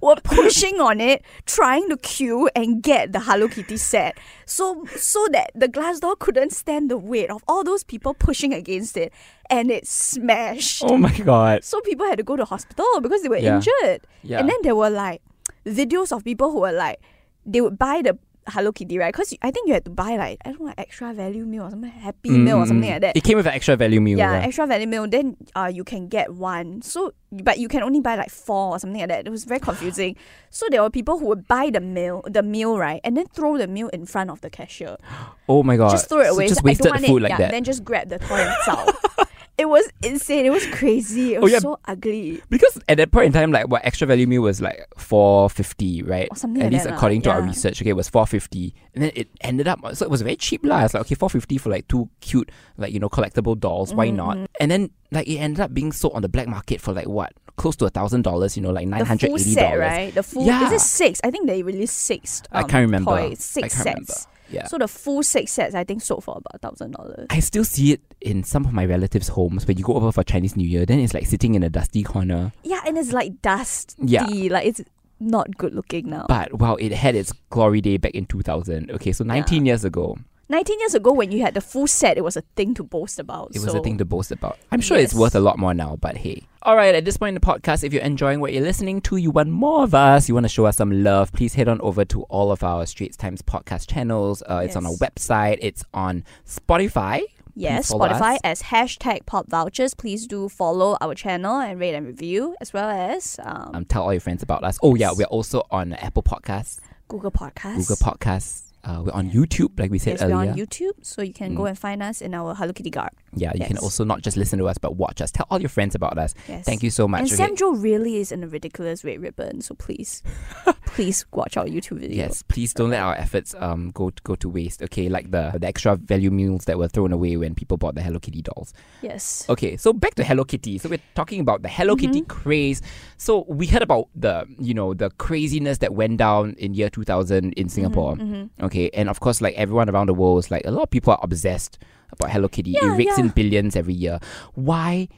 were 0.00 0.16
pushing 0.22 0.80
on 0.80 1.00
it, 1.00 1.22
trying 1.46 1.88
to 1.88 1.96
queue 1.96 2.48
and 2.54 2.82
get 2.82 3.12
the 3.12 3.20
Hello 3.20 3.48
Kitty 3.48 3.76
set. 3.76 4.16
So 4.46 4.84
so 4.96 5.26
that 5.32 5.50
the 5.54 5.68
glass 5.68 6.00
door 6.00 6.16
couldn't 6.16 6.52
stand 6.52 6.90
the 6.90 6.96
weight 6.98 7.30
of 7.30 7.42
all 7.48 7.64
those 7.64 7.82
people 7.84 8.14
pushing 8.14 8.52
against 8.54 8.96
it, 8.96 9.12
and 9.50 9.70
it 9.70 9.86
smashed. 9.86 10.84
Oh 10.86 10.96
my 10.96 11.16
god. 11.18 11.64
So 11.64 11.80
people 11.80 12.06
had 12.06 12.18
to 12.18 12.24
go 12.24 12.36
to 12.36 12.44
hospital 12.44 13.00
because 13.00 13.22
they 13.22 13.28
were 13.28 13.38
Yeah. 13.38 13.56
injured. 13.56 14.06
Yeah. 14.22 14.38
And 14.40 14.48
then 14.48 14.58
there 14.62 14.76
were 14.76 14.90
like 14.90 15.20
videos 15.66 16.12
of 16.16 16.24
people 16.24 16.50
who 16.52 16.60
were 16.60 16.72
like, 16.72 17.00
they 17.46 17.60
would 17.60 17.78
buy 17.78 18.02
the 18.02 18.18
Hello 18.48 18.72
Kitty, 18.72 18.98
right? 18.98 19.12
Because 19.14 19.32
I 19.40 19.52
think 19.52 19.68
you 19.68 19.74
had 19.74 19.84
to 19.84 19.90
buy 19.92 20.16
like, 20.16 20.38
I 20.44 20.50
don't 20.50 20.62
know, 20.62 20.74
extra 20.76 21.14
value 21.14 21.44
meal 21.46 21.62
or 21.62 21.70
something, 21.70 21.88
happy 21.92 22.30
meal 22.30 22.58
or 22.58 22.66
something 22.66 22.88
Mm, 22.90 22.92
like 22.94 23.00
that. 23.02 23.16
It 23.16 23.22
came 23.22 23.36
with 23.36 23.46
an 23.46 23.52
extra 23.54 23.76
value 23.76 24.00
meal. 24.00 24.18
yeah, 24.18 24.32
yeah. 24.40 24.46
extra 24.46 24.66
value 24.66 24.88
meal. 24.88 25.06
Then 25.06 25.36
uh, 25.54 25.70
you 25.72 25.84
can 25.84 26.08
get 26.08 26.34
one. 26.34 26.82
So, 26.82 27.12
but 27.30 27.60
you 27.60 27.68
can 27.68 27.84
only 27.84 28.00
buy 28.00 28.16
like 28.16 28.30
four 28.30 28.72
or 28.74 28.78
something 28.80 28.98
like 28.98 29.10
that. 29.10 29.28
It 29.28 29.30
was 29.30 29.44
very 29.44 29.60
confusing. 29.60 30.16
So 30.50 30.66
there 30.72 30.82
were 30.82 30.90
people 30.90 31.20
who 31.20 31.26
would 31.26 31.46
buy 31.46 31.70
the 31.70 31.80
meal, 31.80 32.24
the 32.28 32.42
meal, 32.42 32.76
right, 32.78 33.00
and 33.04 33.16
then 33.16 33.26
throw 33.26 33.58
the 33.58 33.68
meal 33.68 33.86
in 33.90 34.06
front 34.06 34.28
of 34.30 34.40
the 34.40 34.50
cashier. 34.50 34.96
Oh 35.48 35.62
my 35.62 35.76
god. 35.76 35.90
just 35.90 36.08
throw 36.08 36.20
it 36.22 36.26
So 36.28 36.34
away. 36.34 36.48
just 36.48 36.60
Say, 36.62 36.64
"I 36.64 36.70
wasted 36.70 36.90
want 36.90 37.04
food 37.06 37.16
it. 37.18 37.22
like 37.24 37.30
yeah, 37.30 37.38
that. 37.38 37.50
Then 37.52 37.62
just 37.62 37.84
grab 37.84 38.08
the 38.08 38.18
toy 38.18 38.36
and. 38.36 38.56
It 39.58 39.68
was 39.68 39.88
insane. 40.02 40.46
It 40.46 40.50
was 40.50 40.66
crazy. 40.68 41.34
It 41.34 41.42
Oh, 41.42 41.46
yeah. 41.46 41.58
so 41.58 41.78
ugly. 41.84 42.42
because 42.48 42.78
at 42.88 42.96
that 42.96 43.12
point 43.12 43.26
in 43.26 43.32
time, 43.32 43.52
like 43.52 43.68
what 43.68 43.84
extra 43.84 44.06
value 44.06 44.26
meal 44.26 44.42
was 44.42 44.60
like 44.62 44.86
four 44.96 45.50
fifty, 45.50 46.02
right? 46.02 46.26
Or 46.30 46.36
something 46.36 46.62
At 46.62 46.66
like 46.66 46.72
least 46.72 46.84
that 46.84 46.94
according 46.94 47.22
to 47.22 47.30
our 47.30 47.42
research, 47.42 47.80
okay, 47.82 47.90
it 47.90 47.96
was 47.96 48.08
four 48.08 48.26
fifty, 48.26 48.74
and 48.94 49.04
then 49.04 49.12
it 49.14 49.28
ended 49.42 49.68
up 49.68 49.80
so 49.94 50.04
it 50.04 50.10
was 50.10 50.22
very 50.22 50.36
cheap 50.36 50.64
lah. 50.64 50.84
It's 50.84 50.94
like 50.94 51.02
okay, 51.02 51.14
four 51.14 51.28
fifty 51.28 51.58
for 51.58 51.68
like 51.68 51.86
two 51.86 52.08
cute 52.20 52.50
like 52.78 52.92
you 52.92 52.98
know 52.98 53.10
collectible 53.10 53.58
dolls. 53.58 53.94
Why 53.94 54.10
not? 54.10 54.36
Mm-hmm. 54.36 54.44
And 54.58 54.70
then 54.70 54.90
like 55.10 55.28
it 55.28 55.36
ended 55.36 55.60
up 55.60 55.74
being 55.74 55.92
sold 55.92 56.14
on 56.14 56.22
the 56.22 56.28
black 56.30 56.48
market 56.48 56.80
for 56.80 56.92
like 56.94 57.06
what 57.06 57.32
close 57.56 57.76
to 57.76 57.84
a 57.84 57.90
thousand 57.90 58.22
dollars. 58.22 58.56
You 58.56 58.62
know, 58.62 58.70
like 58.70 58.88
nine 58.88 59.04
hundred 59.04 59.32
eighty 59.32 59.54
dollars. 59.54 59.78
right? 59.80 60.14
The 60.14 60.22
full 60.22 60.46
Yeah. 60.46 60.66
is 60.66 60.72
it 60.72 60.80
six? 60.80 61.20
I 61.22 61.30
think 61.30 61.46
they 61.46 61.62
released 61.62 61.98
six. 61.98 62.42
I 62.50 62.62
um, 62.62 62.68
can't 62.68 62.82
remember. 62.86 63.10
Toys, 63.10 63.32
I 63.32 63.34
six 63.34 63.74
can't 63.74 63.84
sets. 63.84 63.86
remember. 63.86 64.12
Yeah. 64.52 64.66
So 64.66 64.78
the 64.78 64.88
full 64.88 65.22
six 65.22 65.52
sets, 65.52 65.74
I 65.74 65.84
think, 65.84 66.02
sold 66.02 66.24
for 66.24 66.38
about 66.38 66.60
thousand 66.60 66.92
dollars. 66.92 67.26
I 67.30 67.40
still 67.40 67.64
see 67.64 67.92
it 67.92 68.00
in 68.20 68.44
some 68.44 68.64
of 68.64 68.72
my 68.72 68.84
relatives' 68.84 69.28
homes 69.28 69.66
when 69.66 69.78
you 69.78 69.84
go 69.84 69.94
over 69.94 70.12
for 70.12 70.22
Chinese 70.22 70.56
New 70.56 70.68
Year. 70.68 70.86
Then 70.86 71.00
it's 71.00 71.14
like 71.14 71.26
sitting 71.26 71.54
in 71.54 71.62
a 71.62 71.70
dusty 71.70 72.02
corner. 72.02 72.52
Yeah, 72.62 72.80
and 72.86 72.96
it's 72.98 73.12
like 73.12 73.40
dust. 73.42 73.96
Yeah. 73.98 74.26
like 74.50 74.66
it's 74.66 74.82
not 75.20 75.56
good 75.56 75.74
looking 75.74 76.10
now. 76.10 76.26
But 76.28 76.54
wow, 76.54 76.74
it 76.74 76.92
had 76.92 77.14
its 77.14 77.32
glory 77.50 77.80
day 77.80 77.96
back 77.96 78.12
in 78.14 78.26
2000. 78.26 78.90
Okay, 78.90 79.12
so 79.12 79.24
19 79.24 79.64
years 79.66 79.84
ago, 79.84 80.18
Nineteen 80.52 80.78
years 80.80 80.94
ago, 80.94 81.12
when 81.14 81.32
you 81.32 81.40
had 81.40 81.54
the 81.54 81.62
full 81.62 81.86
set, 81.86 82.18
it 82.18 82.24
was 82.24 82.36
a 82.36 82.42
thing 82.56 82.74
to 82.74 82.82
boast 82.84 83.18
about. 83.18 83.52
it 83.56 83.62
was 83.62 83.74
a 83.74 83.80
thing 83.80 83.96
to 83.96 84.04
boast 84.04 84.30
about. 84.30 84.58
I'm 84.70 84.82
sure 84.82 84.98
it's 84.98 85.14
worth 85.14 85.34
a 85.34 85.40
lot 85.40 85.58
more 85.58 85.72
now, 85.72 85.96
but 85.96 86.18
hey. 86.18 86.42
All 86.62 86.76
right, 86.76 86.94
at 86.94 87.06
this 87.06 87.16
point 87.16 87.30
in 87.34 87.40
the 87.40 87.40
podcast, 87.40 87.82
if 87.84 87.92
you're 87.94 88.02
enjoying 88.02 88.38
what 88.38 88.52
you're 88.52 88.62
listening 88.62 89.00
to, 89.08 89.16
you 89.16 89.30
want 89.30 89.48
more 89.48 89.82
of 89.82 89.94
us, 89.94 90.28
you 90.28 90.34
want 90.34 90.44
to 90.44 90.50
show 90.50 90.66
us 90.66 90.76
some 90.76 91.02
love, 91.02 91.32
please 91.32 91.54
head 91.54 91.68
on 91.68 91.80
over 91.80 92.04
to 92.04 92.22
all 92.24 92.52
of 92.52 92.62
our 92.62 92.84
Straits 92.86 93.16
Times 93.16 93.40
podcast 93.40 93.88
channels. 93.88 94.42
Uh, 94.46 94.60
It's 94.64 94.76
on 94.76 94.84
our 94.86 94.92
website, 94.92 95.56
it's 95.62 95.84
on 95.94 96.22
Spotify. 96.46 97.22
Yes, 97.54 97.90
Spotify 97.90 98.34
us. 98.36 98.40
as 98.44 98.62
hashtag 98.64 99.24
pop 99.26 99.48
vultures. 99.48 99.94
Please 99.94 100.26
do 100.26 100.48
follow 100.48 100.96
our 101.00 101.14
channel 101.14 101.60
and 101.60 101.80
rate 101.80 101.94
and 101.94 102.06
review, 102.06 102.56
as 102.60 102.72
well 102.72 102.88
as 102.90 103.40
um, 103.42 103.70
Um, 103.74 103.84
tell 103.86 104.02
all 104.04 104.12
your 104.12 104.20
friends 104.20 104.42
about 104.42 104.64
us. 104.64 104.78
Oh 104.82 104.94
yeah, 104.94 105.12
we're 105.16 105.26
also 105.26 105.62
on 105.70 105.94
Apple 105.94 106.22
Podcasts, 106.22 106.78
Google 107.08 107.30
Podcasts. 107.32 107.76
Google 107.76 107.96
Podcasts. 107.96 108.71
Uh, 108.84 109.00
we're 109.06 109.12
on 109.12 109.30
YouTube, 109.30 109.78
like 109.78 109.92
we 109.92 109.98
said 109.98 110.18
Yes, 110.18 110.24
we're 110.24 110.34
on 110.34 110.48
YouTube, 110.56 110.92
so 111.02 111.22
you 111.22 111.32
can 111.32 111.54
go 111.54 111.62
Mm. 111.62 111.68
and 111.68 111.78
find 111.78 112.02
us 112.02 112.20
in 112.20 112.34
our 112.34 112.52
Hello 112.54 112.72
Kitty 112.72 112.90
garb. 112.90 113.12
Yeah, 113.34 113.52
you 113.54 113.64
can 113.64 113.78
also 113.78 114.04
not 114.04 114.22
just 114.22 114.36
listen 114.36 114.58
to 114.58 114.66
us, 114.68 114.76
but 114.76 114.96
watch 114.96 115.20
us. 115.20 115.30
Tell 115.30 115.46
all 115.50 115.60
your 115.60 115.68
friends 115.68 115.94
about 115.94 116.18
us. 116.18 116.34
Yes. 116.48 116.64
Thank 116.64 116.82
you 116.82 116.90
so 116.90 117.06
much. 117.06 117.20
And 117.20 117.28
okay? 117.28 117.36
Sam 117.36 117.54
Jo 117.56 117.70
really 117.70 118.16
is 118.16 118.32
in 118.32 118.42
a 118.42 118.48
ridiculous 118.48 119.04
red 119.04 119.22
ribbon, 119.22 119.60
so 119.60 119.76
please, 119.76 120.22
please 120.86 121.24
watch 121.32 121.56
our 121.56 121.64
YouTube 121.66 122.00
video. 122.00 122.16
Yes, 122.16 122.42
please 122.42 122.74
don't 122.74 122.90
let 122.90 123.00
our 123.00 123.14
efforts 123.14 123.54
um 123.58 123.92
go 123.94 124.10
go 124.24 124.34
to 124.34 124.48
waste. 124.48 124.82
Okay, 124.82 125.08
like 125.08 125.30
the 125.30 125.52
the 125.60 125.66
extra 125.68 125.94
value 125.96 126.32
meals 126.32 126.64
that 126.64 126.76
were 126.76 126.88
thrown 126.88 127.12
away 127.12 127.36
when 127.36 127.54
people 127.54 127.76
bought 127.76 127.94
the 127.94 128.02
Hello 128.02 128.18
Kitty 128.18 128.42
dolls. 128.42 128.74
Yes. 129.00 129.46
Okay, 129.48 129.76
so 129.76 129.92
back 129.92 130.16
to 130.16 130.24
Hello 130.24 130.42
Kitty. 130.44 130.78
So 130.78 130.88
we're 130.88 130.98
talking 131.14 131.38
about 131.40 131.62
the 131.62 131.68
Hello 131.68 131.94
Kitty 131.94 132.22
Mm-hmm. 132.22 132.42
craze. 132.42 132.82
So 133.16 133.44
we 133.48 133.66
heard 133.68 133.82
about 133.82 134.08
the 134.16 134.44
you 134.58 134.74
know 134.74 134.92
the 134.92 135.10
craziness 135.10 135.78
that 135.78 135.94
went 135.94 136.16
down 136.18 136.54
in 136.58 136.74
year 136.74 136.90
2000 136.90 137.52
in 137.52 137.68
Singapore. 137.68 138.16
Mm-hmm. 138.16 138.64
Okay, 138.64 138.71
and 138.74 139.08
of 139.08 139.20
course, 139.20 139.40
like 139.40 139.54
everyone 139.54 139.88
around 139.90 140.08
the 140.08 140.14
world 140.14 140.38
is 140.44 140.50
like 140.50 140.62
a 140.66 140.70
lot 140.70 140.82
of 140.84 140.90
people 140.90 141.12
are 141.12 141.20
obsessed 141.22 141.78
about 142.10 142.30
Hello 142.30 142.48
Kitty. 142.48 142.72
it 142.72 142.82
Yeah, 142.82 142.96
rakes 142.96 143.18
in 143.18 143.28
billions 143.28 143.76
every 143.76 143.94
year. 143.94 144.18
Why? 144.54 145.08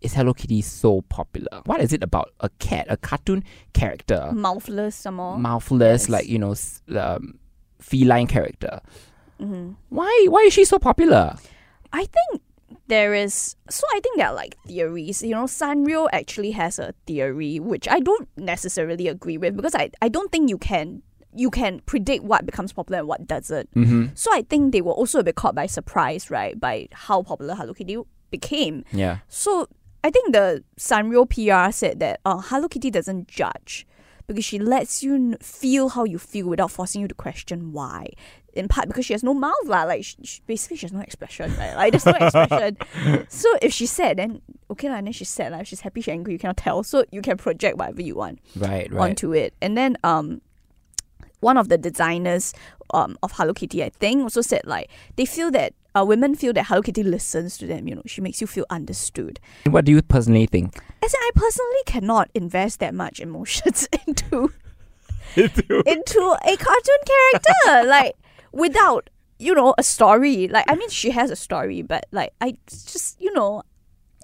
Is 0.00 0.14
Hello 0.14 0.32
Kitty 0.32 0.62
so 0.62 1.02
popular? 1.02 1.60
What 1.66 1.80
is 1.80 1.92
it 1.92 2.02
about 2.04 2.30
a 2.40 2.48
cat, 2.60 2.86
a 2.88 2.96
cartoon 2.96 3.42
character, 3.72 4.30
Mouthless 4.32 4.94
some 4.94 5.16
more. 5.16 5.36
mouthless, 5.36 6.02
Yes. 6.02 6.08
like 6.08 6.26
you 6.28 6.38
know, 6.38 6.54
um, 6.96 7.38
feline 7.80 8.26
character? 8.28 8.80
hmm 9.40 9.72
Why? 9.88 10.26
Why 10.28 10.40
is 10.46 10.52
she 10.52 10.64
so 10.64 10.78
popular? 10.78 11.34
I 11.92 12.06
think 12.06 12.42
there 12.86 13.12
is. 13.14 13.56
So 13.70 13.82
I 13.94 14.00
think 14.00 14.18
there 14.18 14.28
are 14.28 14.34
like 14.34 14.56
theories. 14.66 15.22
You 15.22 15.30
know, 15.34 15.44
Sanrio 15.44 16.08
actually 16.12 16.52
has 16.52 16.78
a 16.78 16.94
theory 17.06 17.58
which 17.58 17.88
I 17.88 17.98
don't 18.00 18.28
necessarily 18.36 19.08
agree 19.08 19.36
with 19.38 19.56
because 19.56 19.74
I 19.74 19.90
I 20.00 20.08
don't 20.08 20.30
think 20.30 20.48
you 20.48 20.58
can 20.58 21.02
you 21.38 21.50
can 21.50 21.80
predict 21.86 22.24
what 22.24 22.44
becomes 22.44 22.72
popular 22.72 22.98
and 22.98 23.08
what 23.08 23.26
doesn't. 23.26 23.72
Mm-hmm. 23.74 24.06
So 24.14 24.28
I 24.34 24.42
think 24.42 24.72
they 24.72 24.80
were 24.82 24.92
also 24.92 25.20
a 25.20 25.22
bit 25.22 25.36
caught 25.36 25.54
by 25.54 25.66
surprise, 25.66 26.30
right, 26.30 26.58
by 26.58 26.88
how 26.92 27.22
popular 27.22 27.54
Hello 27.54 27.72
Kitty 27.74 27.96
became. 28.30 28.84
Yeah. 28.92 29.18
So 29.28 29.68
I 30.02 30.10
think 30.10 30.32
the 30.32 30.64
Sanrio 30.78 31.22
PR 31.30 31.70
said 31.72 32.00
that 32.00 32.20
uh, 32.24 32.40
Hello 32.50 32.66
Kitty 32.68 32.90
doesn't 32.90 33.28
judge 33.28 33.86
because 34.26 34.44
she 34.44 34.58
lets 34.58 35.02
you 35.02 35.14
n- 35.14 35.36
feel 35.40 35.88
how 35.90 36.04
you 36.04 36.18
feel 36.18 36.46
without 36.48 36.70
forcing 36.70 37.00
you 37.02 37.08
to 37.08 37.14
question 37.14 37.72
why. 37.72 38.08
In 38.54 38.66
part 38.66 38.88
because 38.88 39.06
she 39.06 39.12
has 39.14 39.22
no 39.22 39.34
mouth, 39.34 39.54
lah. 39.66 39.84
Like 39.84 40.02
she, 40.04 40.16
she- 40.24 40.40
basically, 40.46 40.76
she 40.78 40.86
has 40.86 40.92
no 40.92 41.00
expression, 41.00 41.54
right? 41.56 41.74
Like 41.76 41.92
there's 41.92 42.04
no 42.06 42.12
expression. 42.20 43.26
so 43.28 43.48
if 43.62 43.72
she's 43.72 43.92
sad, 43.92 44.16
then 44.18 44.42
okay, 44.72 44.88
lah. 44.90 44.96
And 44.96 45.06
then 45.06 45.12
she's 45.12 45.28
sad. 45.28 45.52
If 45.52 45.68
she's 45.68 45.80
happy, 45.86 46.00
she's 46.00 46.10
angry. 46.12 46.32
You 46.34 46.38
cannot 46.40 46.56
tell. 46.56 46.82
So 46.82 47.04
you 47.12 47.22
can 47.22 47.36
project 47.36 47.78
whatever 47.78 48.02
you 48.02 48.16
want 48.16 48.40
Right. 48.56 48.90
Right. 48.90 49.10
onto 49.10 49.32
it. 49.32 49.54
And 49.62 49.76
then 49.78 49.96
um 50.02 50.40
one 51.40 51.56
of 51.56 51.68
the 51.68 51.78
designers 51.78 52.54
um 52.94 53.16
of 53.22 53.32
Hello 53.32 53.52
Kitty, 53.54 53.84
I 53.84 53.90
think, 53.90 54.22
also 54.22 54.40
said 54.40 54.62
like 54.64 54.88
they 55.16 55.24
feel 55.24 55.50
that 55.52 55.74
uh, 55.94 56.04
women 56.04 56.34
feel 56.34 56.52
that 56.52 56.66
Hello 56.66 56.82
Kitty 56.82 57.02
listens 57.02 57.58
to 57.58 57.66
them, 57.66 57.88
you 57.88 57.94
know, 57.94 58.02
she 58.06 58.20
makes 58.20 58.40
you 58.40 58.46
feel 58.46 58.66
understood. 58.70 59.40
What 59.66 59.84
do 59.84 59.92
you 59.92 60.02
personally 60.02 60.46
think? 60.46 60.76
As 61.02 61.14
in, 61.14 61.20
I 61.20 61.30
personally 61.34 61.82
cannot 61.86 62.30
invest 62.34 62.80
that 62.80 62.94
much 62.94 63.20
emotions 63.20 63.88
into 64.06 64.52
into 65.36 66.36
a 66.44 66.56
cartoon 66.56 67.02
character. 67.06 67.88
like 67.88 68.16
without, 68.52 69.10
you 69.38 69.54
know, 69.54 69.74
a 69.78 69.82
story. 69.82 70.48
Like 70.48 70.64
I 70.68 70.74
mean 70.74 70.88
she 70.88 71.10
has 71.10 71.30
a 71.30 71.36
story, 71.36 71.82
but 71.82 72.06
like 72.12 72.32
I 72.40 72.56
just 72.68 73.20
you 73.20 73.32
know 73.32 73.62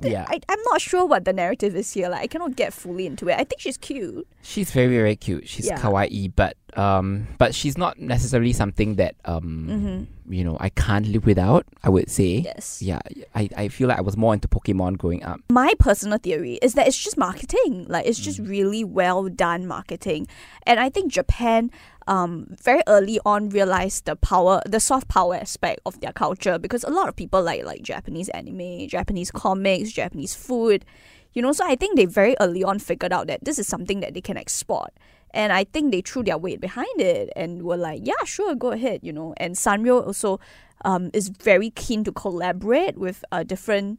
yeah. 0.02 0.24
I, 0.28 0.40
I'm 0.48 0.58
not 0.70 0.80
sure 0.80 1.06
what 1.06 1.24
the 1.24 1.32
narrative 1.32 1.76
is 1.76 1.92
here. 1.92 2.08
Like 2.08 2.22
I 2.22 2.26
cannot 2.26 2.56
get 2.56 2.72
fully 2.72 3.06
into 3.06 3.28
it. 3.28 3.34
I 3.34 3.44
think 3.44 3.60
she's 3.60 3.76
cute. 3.76 4.26
She's 4.42 4.70
very 4.72 4.88
very 4.96 5.16
cute. 5.16 5.48
She's 5.48 5.66
Yeah. 5.66 5.78
kawaii, 5.80 6.32
but 6.34 6.56
um, 6.76 7.28
but 7.38 7.54
she's 7.54 7.78
not 7.78 8.00
necessarily 8.00 8.52
something 8.52 8.96
that 8.96 9.14
um, 9.24 9.68
Mm-hmm. 9.70 10.32
you 10.32 10.42
know, 10.42 10.56
I 10.58 10.70
can't 10.70 11.06
live 11.06 11.24
without. 11.24 11.64
I 11.84 11.88
would 11.88 12.10
say. 12.10 12.42
Yes. 12.44 12.82
Yeah, 12.82 12.98
I, 13.34 13.48
I 13.56 13.68
feel 13.68 13.86
like 13.88 13.98
I 13.98 14.00
was 14.00 14.16
more 14.16 14.34
into 14.34 14.48
Pokemon 14.48 14.98
growing 14.98 15.22
up. 15.22 15.38
my 15.50 15.72
personal 15.78 16.18
theory 16.18 16.54
is 16.62 16.74
that 16.74 16.88
it's 16.88 16.98
just 16.98 17.16
marketing. 17.16 17.86
Like 17.88 18.06
it's 18.06 18.18
Mm. 18.20 18.24
just 18.24 18.38
really 18.40 18.82
well 18.84 19.28
done 19.28 19.66
marketing. 19.66 20.26
And 20.66 20.80
I 20.80 20.88
think 20.90 21.12
Japan 21.12 21.70
um 22.06 22.46
very 22.62 22.82
early 22.86 23.18
on 23.24 23.48
realized 23.48 24.04
the 24.04 24.16
power 24.16 24.60
the 24.66 24.80
soft 24.80 25.08
power 25.08 25.34
aspect 25.36 25.80
of 25.86 26.00
their 26.00 26.12
culture 26.12 26.58
because 26.58 26.84
a 26.84 26.90
lot 26.90 27.08
of 27.08 27.16
people 27.16 27.42
like 27.42 27.64
like 27.64 27.82
Japanese 27.82 28.28
anime, 28.30 28.88
Japanese 28.88 29.30
comics, 29.30 29.92
Japanese 29.92 30.34
food. 30.34 30.84
You 31.32 31.42
know, 31.42 31.52
so 31.52 31.64
I 31.66 31.74
think 31.74 31.96
they 31.96 32.04
very 32.04 32.36
early 32.40 32.62
on 32.62 32.78
figured 32.78 33.12
out 33.12 33.26
that 33.26 33.44
this 33.44 33.58
is 33.58 33.66
something 33.66 33.98
that 34.00 34.14
they 34.14 34.20
can 34.20 34.36
export. 34.36 34.92
And 35.32 35.52
I 35.52 35.64
think 35.64 35.90
they 35.90 36.00
threw 36.00 36.22
their 36.22 36.38
weight 36.38 36.60
behind 36.60 37.00
it 37.00 37.28
and 37.34 37.62
were 37.62 37.76
like, 37.76 38.02
yeah, 38.04 38.22
sure, 38.24 38.54
go 38.54 38.70
ahead, 38.70 39.00
you 39.02 39.12
know. 39.12 39.34
And 39.38 39.56
Sanrio 39.56 40.06
also 40.06 40.38
um, 40.84 41.10
is 41.12 41.28
very 41.28 41.70
keen 41.70 42.04
to 42.04 42.12
collaborate 42.12 42.96
with 42.96 43.24
uh, 43.32 43.42
different 43.42 43.98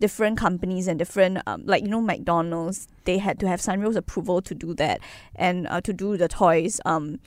different 0.00 0.38
companies 0.38 0.88
and 0.88 0.98
different 0.98 1.38
um, 1.46 1.62
like 1.66 1.82
you 1.82 1.88
know 1.88 2.00
McDonald's 2.00 2.88
they 3.04 3.18
had 3.18 3.38
to 3.40 3.46
have 3.48 3.60
Sanrio's 3.60 3.96
approval 3.96 4.40
to 4.42 4.54
do 4.54 4.74
that 4.74 5.00
and 5.36 5.66
uh, 5.68 5.80
to 5.82 5.92
do 5.92 6.16
the 6.16 6.28
toys 6.28 6.80
um 6.84 7.20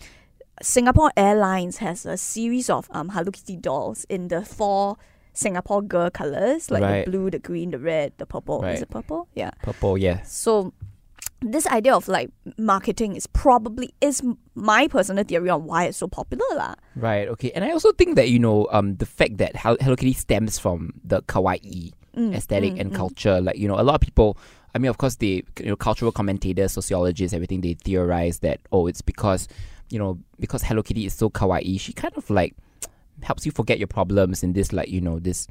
Singapore 0.62 1.12
Airlines 1.18 1.78
has 1.78 2.06
a 2.06 2.18
series 2.18 2.70
of 2.70 2.88
um 2.92 3.10
Hello 3.10 3.32
Kitty 3.32 3.58
dolls 3.58 4.06
in 4.10 4.28
the 4.28 4.44
four 4.46 4.98
Singapore 5.34 5.82
girl 5.82 6.10
colors 6.10 6.70
like 6.70 6.84
Right. 6.84 7.06
the 7.06 7.12
blue 7.12 7.30
the 7.32 7.40
green 7.40 7.72
the 7.72 7.80
red 7.80 8.14
the 8.18 8.26
purple 8.26 8.62
Right. 8.62 8.76
is 8.76 8.82
it 8.82 8.90
purple 8.90 9.28
yeah 9.34 9.52
Purple, 9.64 9.98
yeah 9.98 10.22
so 10.24 10.74
this 11.42 11.68
idea 11.68 11.94
of 11.94 12.08
like 12.08 12.30
marketing 12.58 13.16
is 13.18 13.28
probably 13.28 13.94
is 14.00 14.22
my 14.56 14.88
personal 14.88 15.24
theory 15.26 15.50
on 15.50 15.66
why 15.66 15.84
it's 15.86 15.98
so 15.98 16.08
popular 16.08 16.46
lah. 16.56 16.76
Right. 16.96 17.28
Okay. 17.28 17.52
And 17.52 17.66
I 17.66 17.72
also 17.72 17.92
think 17.92 18.16
that 18.16 18.30
you 18.30 18.40
know, 18.40 18.68
um, 18.72 18.96
the 18.96 19.06
fact 19.06 19.38
that 19.44 19.58
Hel- 19.58 19.76
Hello 19.82 19.98
Kitty 19.98 20.14
stems 20.14 20.58
from 20.58 20.94
the 21.04 21.22
kawaii 21.24 21.92
Mm, 22.16 22.36
aesthetic 22.36 22.74
mm, 22.74 22.80
and 22.80 22.92
mm. 22.92 22.96
culture. 22.96 23.42
Like 23.42 23.58
you 23.58 23.68
know, 23.68 23.80
a 23.80 23.84
lot 23.84 23.96
of 23.96 24.02
people. 24.02 24.38
I 24.76 24.80
mean, 24.80 24.90
of 24.90 24.98
course, 24.98 25.16
the 25.16 25.46
you 25.60 25.66
know, 25.68 25.76
cultural 25.76 26.12
commentators, 26.12 26.72
sociologists, 26.72 27.34
everything. 27.34 27.62
They 27.62 27.74
theorize 27.76 28.40
that 28.40 28.60
oh, 28.72 28.88
it's 28.88 29.02
because 29.02 29.48
you 29.90 30.00
know 30.00 30.20
because 30.40 30.64
Hello 30.64 30.82
Kitty 30.84 31.06
is 31.06 31.14
so 31.14 31.30
kawaii. 31.30 31.80
She 31.80 31.94
kind 31.94 32.14
of 32.18 32.30
like 32.30 32.56
helps 33.22 33.46
you 33.46 33.52
forget 33.52 33.78
your 33.78 33.88
problems 33.88 34.44
in 34.44 34.54
this 34.54 34.74
like 34.74 34.90
you 34.90 35.02
know 35.02 35.20
this 35.20 35.48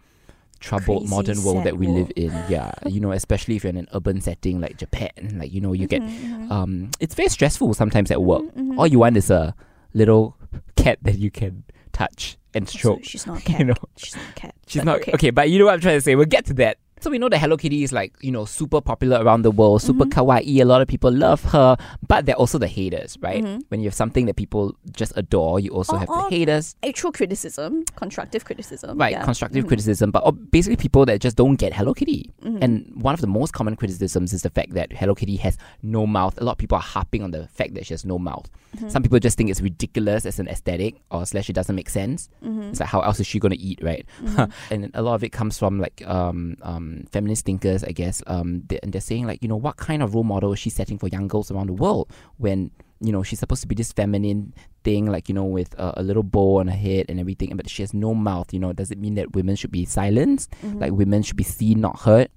troubled 0.60 1.02
Crazy, 1.02 1.14
modern 1.14 1.42
world 1.44 1.64
that 1.64 1.76
we 1.78 1.86
world. 1.86 1.98
live 1.98 2.12
in. 2.16 2.32
Yeah, 2.48 2.72
you 2.86 3.00
know, 3.00 3.12
especially 3.12 3.56
if 3.56 3.64
you're 3.64 3.70
in 3.70 3.76
an 3.76 3.88
urban 3.92 4.20
setting 4.20 4.60
like 4.60 4.76
Japan, 4.76 5.10
like 5.38 5.52
you 5.52 5.60
know, 5.60 5.72
you 5.72 5.86
get 5.86 6.02
Mhm, 6.02 6.48
mhm. 6.48 6.50
um, 6.50 6.90
it's 7.00 7.14
very 7.14 7.28
stressful 7.28 7.74
sometimes 7.74 8.10
at 8.10 8.22
work. 8.22 8.42
Mhm, 8.42 8.72
mhm. 8.72 8.78
All 8.78 8.86
you 8.86 9.00
want 9.00 9.16
is 9.16 9.30
a 9.30 9.54
little 9.94 10.36
cat 10.76 10.98
that 11.02 11.18
you 11.18 11.30
can 11.30 11.64
touch 12.02 12.36
and 12.54 12.68
stroke. 12.68 13.04
she's 13.04 13.26
not 13.26 13.46
a 13.48 13.52
You 13.58 13.64
know, 13.66 13.74
She's 13.96 14.16
not 14.16 14.24
a 14.28 14.32
cat. 14.34 14.54
she's 14.66 14.84
not 14.84 14.96
okay. 15.00 15.12
okay. 15.14 15.30
But 15.30 15.50
you 15.50 15.58
know 15.58 15.66
what 15.66 15.74
I'm 15.74 15.80
trying 15.80 15.96
to 15.96 16.00
say. 16.00 16.14
We'll 16.14 16.26
get 16.26 16.44
to 16.46 16.54
that. 16.54 16.78
So 17.02 17.10
we 17.10 17.18
know 17.18 17.28
that 17.30 17.38
Hello 17.38 17.56
Kitty 17.56 17.82
is 17.82 17.92
like 17.92 18.12
you 18.20 18.30
know 18.30 18.44
super 18.44 18.80
popular 18.80 19.20
around 19.24 19.42
the 19.42 19.50
world, 19.50 19.82
super 19.82 20.04
Mhm. 20.04 20.10
kawaii. 20.12 20.60
A 20.60 20.64
lot 20.64 20.80
of 20.82 20.86
people 20.86 21.10
love 21.10 21.42
her, 21.50 21.76
but 22.06 22.26
they're 22.26 22.36
also 22.36 22.58
the 22.58 22.68
haters, 22.68 23.18
right? 23.20 23.42
Mhm. 23.42 23.62
When 23.70 23.80
you 23.80 23.86
have 23.88 23.94
something 23.94 24.26
that 24.26 24.36
people 24.36 24.76
just 24.92 25.12
adore, 25.16 25.58
you 25.58 25.70
also 25.70 25.94
Or- 25.96 25.98
have 25.98 26.06
the 26.06 26.28
haters, 26.30 26.76
Actual 26.84 27.10
criticism, 27.10 27.82
constructive 27.96 28.44
criticism. 28.44 28.96
right? 28.98 29.10
yeah. 29.18 29.24
Constructive 29.24 29.64
Mhm, 29.64 29.68
criticism, 29.68 30.12
but 30.12 30.22
uh, 30.24 30.30
basically 30.30 30.76
people 30.76 31.04
that 31.06 31.20
just 31.20 31.36
don't 31.36 31.56
get 31.56 31.72
Hello 31.74 31.92
Kitty. 31.92 32.30
mhm. 32.44 32.58
And 32.62 32.92
one 32.94 33.14
of 33.14 33.20
the 33.20 33.26
most 33.26 33.52
common 33.52 33.74
criticisms 33.74 34.32
is 34.32 34.42
the 34.42 34.50
fact 34.50 34.74
that 34.74 34.92
Hello 34.92 35.16
Kitty 35.16 35.34
has 35.42 35.58
no 35.82 36.06
mouth. 36.06 36.38
A 36.40 36.44
lot 36.44 36.52
of 36.52 36.58
people 36.58 36.76
are 36.76 36.86
harping 36.94 37.24
on 37.24 37.32
the 37.32 37.48
fact 37.48 37.74
that 37.74 37.84
she 37.84 37.94
has 37.94 38.04
no 38.04 38.16
mouth. 38.16 38.46
Mhm. 38.76 38.92
Some 38.92 39.02
people 39.02 39.18
just 39.18 39.36
think 39.36 39.50
it's 39.50 39.60
ridiculous 39.60 40.24
as 40.24 40.38
an 40.38 40.46
aesthetic, 40.46 41.00
or 41.10 41.26
slash 41.26 41.50
it 41.50 41.54
doesn't 41.54 41.74
make 41.74 41.90
sense. 41.90 42.28
Mhm. 42.46 42.70
It's 42.70 42.78
like 42.78 42.88
how 42.90 43.00
else 43.00 43.18
is 43.18 43.26
she 43.26 43.40
gonna 43.40 43.56
eat, 43.58 43.80
right? 43.82 44.06
And 44.70 44.90
a 44.94 45.02
lot 45.02 45.14
of 45.14 45.24
it 45.24 45.32
comes 45.32 45.58
from 45.58 45.80
like 45.80 46.00
um 46.06 46.56
um 46.62 46.91
feminist 47.10 47.44
thinkers, 47.46 47.82
I 47.84 47.92
guess. 47.92 48.22
Um, 48.26 48.62
they, 48.68 48.78
and 48.82 48.92
they're 48.92 49.00
saying 49.10 49.26
like 49.26 49.42
you 49.42 49.48
know 49.48 49.56
what 49.66 49.76
kind 49.76 50.02
of 50.02 50.14
role 50.14 50.24
model 50.24 50.52
is 50.52 50.58
she 50.58 50.70
setting 50.70 50.98
for 50.98 51.08
young 51.08 51.28
girls 51.28 51.50
around 51.50 51.68
the 51.68 51.72
world 51.84 52.10
when 52.38 52.70
you 53.00 53.10
know 53.12 53.22
she's 53.22 53.40
supposed 53.40 53.62
to 53.62 53.68
be 53.68 53.74
this 53.74 53.92
feminine 53.92 54.54
thing 54.84 55.06
like 55.06 55.28
you 55.28 55.34
know 55.34 55.44
with 55.44 55.74
a, 55.78 55.94
a 56.00 56.02
little 56.02 56.22
bow 56.22 56.56
on 56.60 56.66
her 56.68 56.76
head 56.76 57.06
and 57.08 57.18
everything, 57.20 57.54
but 57.56 57.68
she 57.68 57.82
has 57.82 57.92
no 57.94 58.14
mouth. 58.14 58.52
You 58.52 58.60
know, 58.60 58.72
does 58.72 58.90
it 58.90 58.98
mean 58.98 59.14
that 59.14 59.34
women 59.34 59.56
should 59.56 59.72
be 59.72 59.84
silenced? 59.84 60.50
Mhm. 60.62 60.80
Like 60.80 60.92
women 60.92 61.22
should 61.22 61.36
be 61.36 61.44
seen, 61.44 61.80
not 61.80 62.00
heard? 62.00 62.28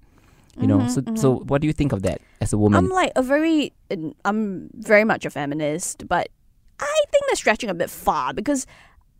You 0.57 0.67
know, 0.67 0.77
Mhm, 0.79 0.89
so 0.89 1.01
mhm. 1.01 1.17
so 1.17 1.27
what 1.49 1.59
do 1.61 1.67
you 1.67 1.73
think 1.73 1.91
of 1.91 2.01
that 2.03 2.21
as 2.39 2.53
a 2.53 2.57
woman? 2.57 2.77
I'm 2.77 2.89
like 2.89 3.11
a 3.17 3.21
very, 3.21 3.73
I'm 4.23 4.69
very 4.73 5.03
much 5.03 5.25
a 5.25 5.29
feminist, 5.29 6.07
but 6.07 6.29
I 6.79 6.97
think 7.11 7.25
they're 7.27 7.35
stretching 7.35 7.69
a 7.69 7.73
bit 7.73 7.89
far 7.89 8.33
because 8.33 8.65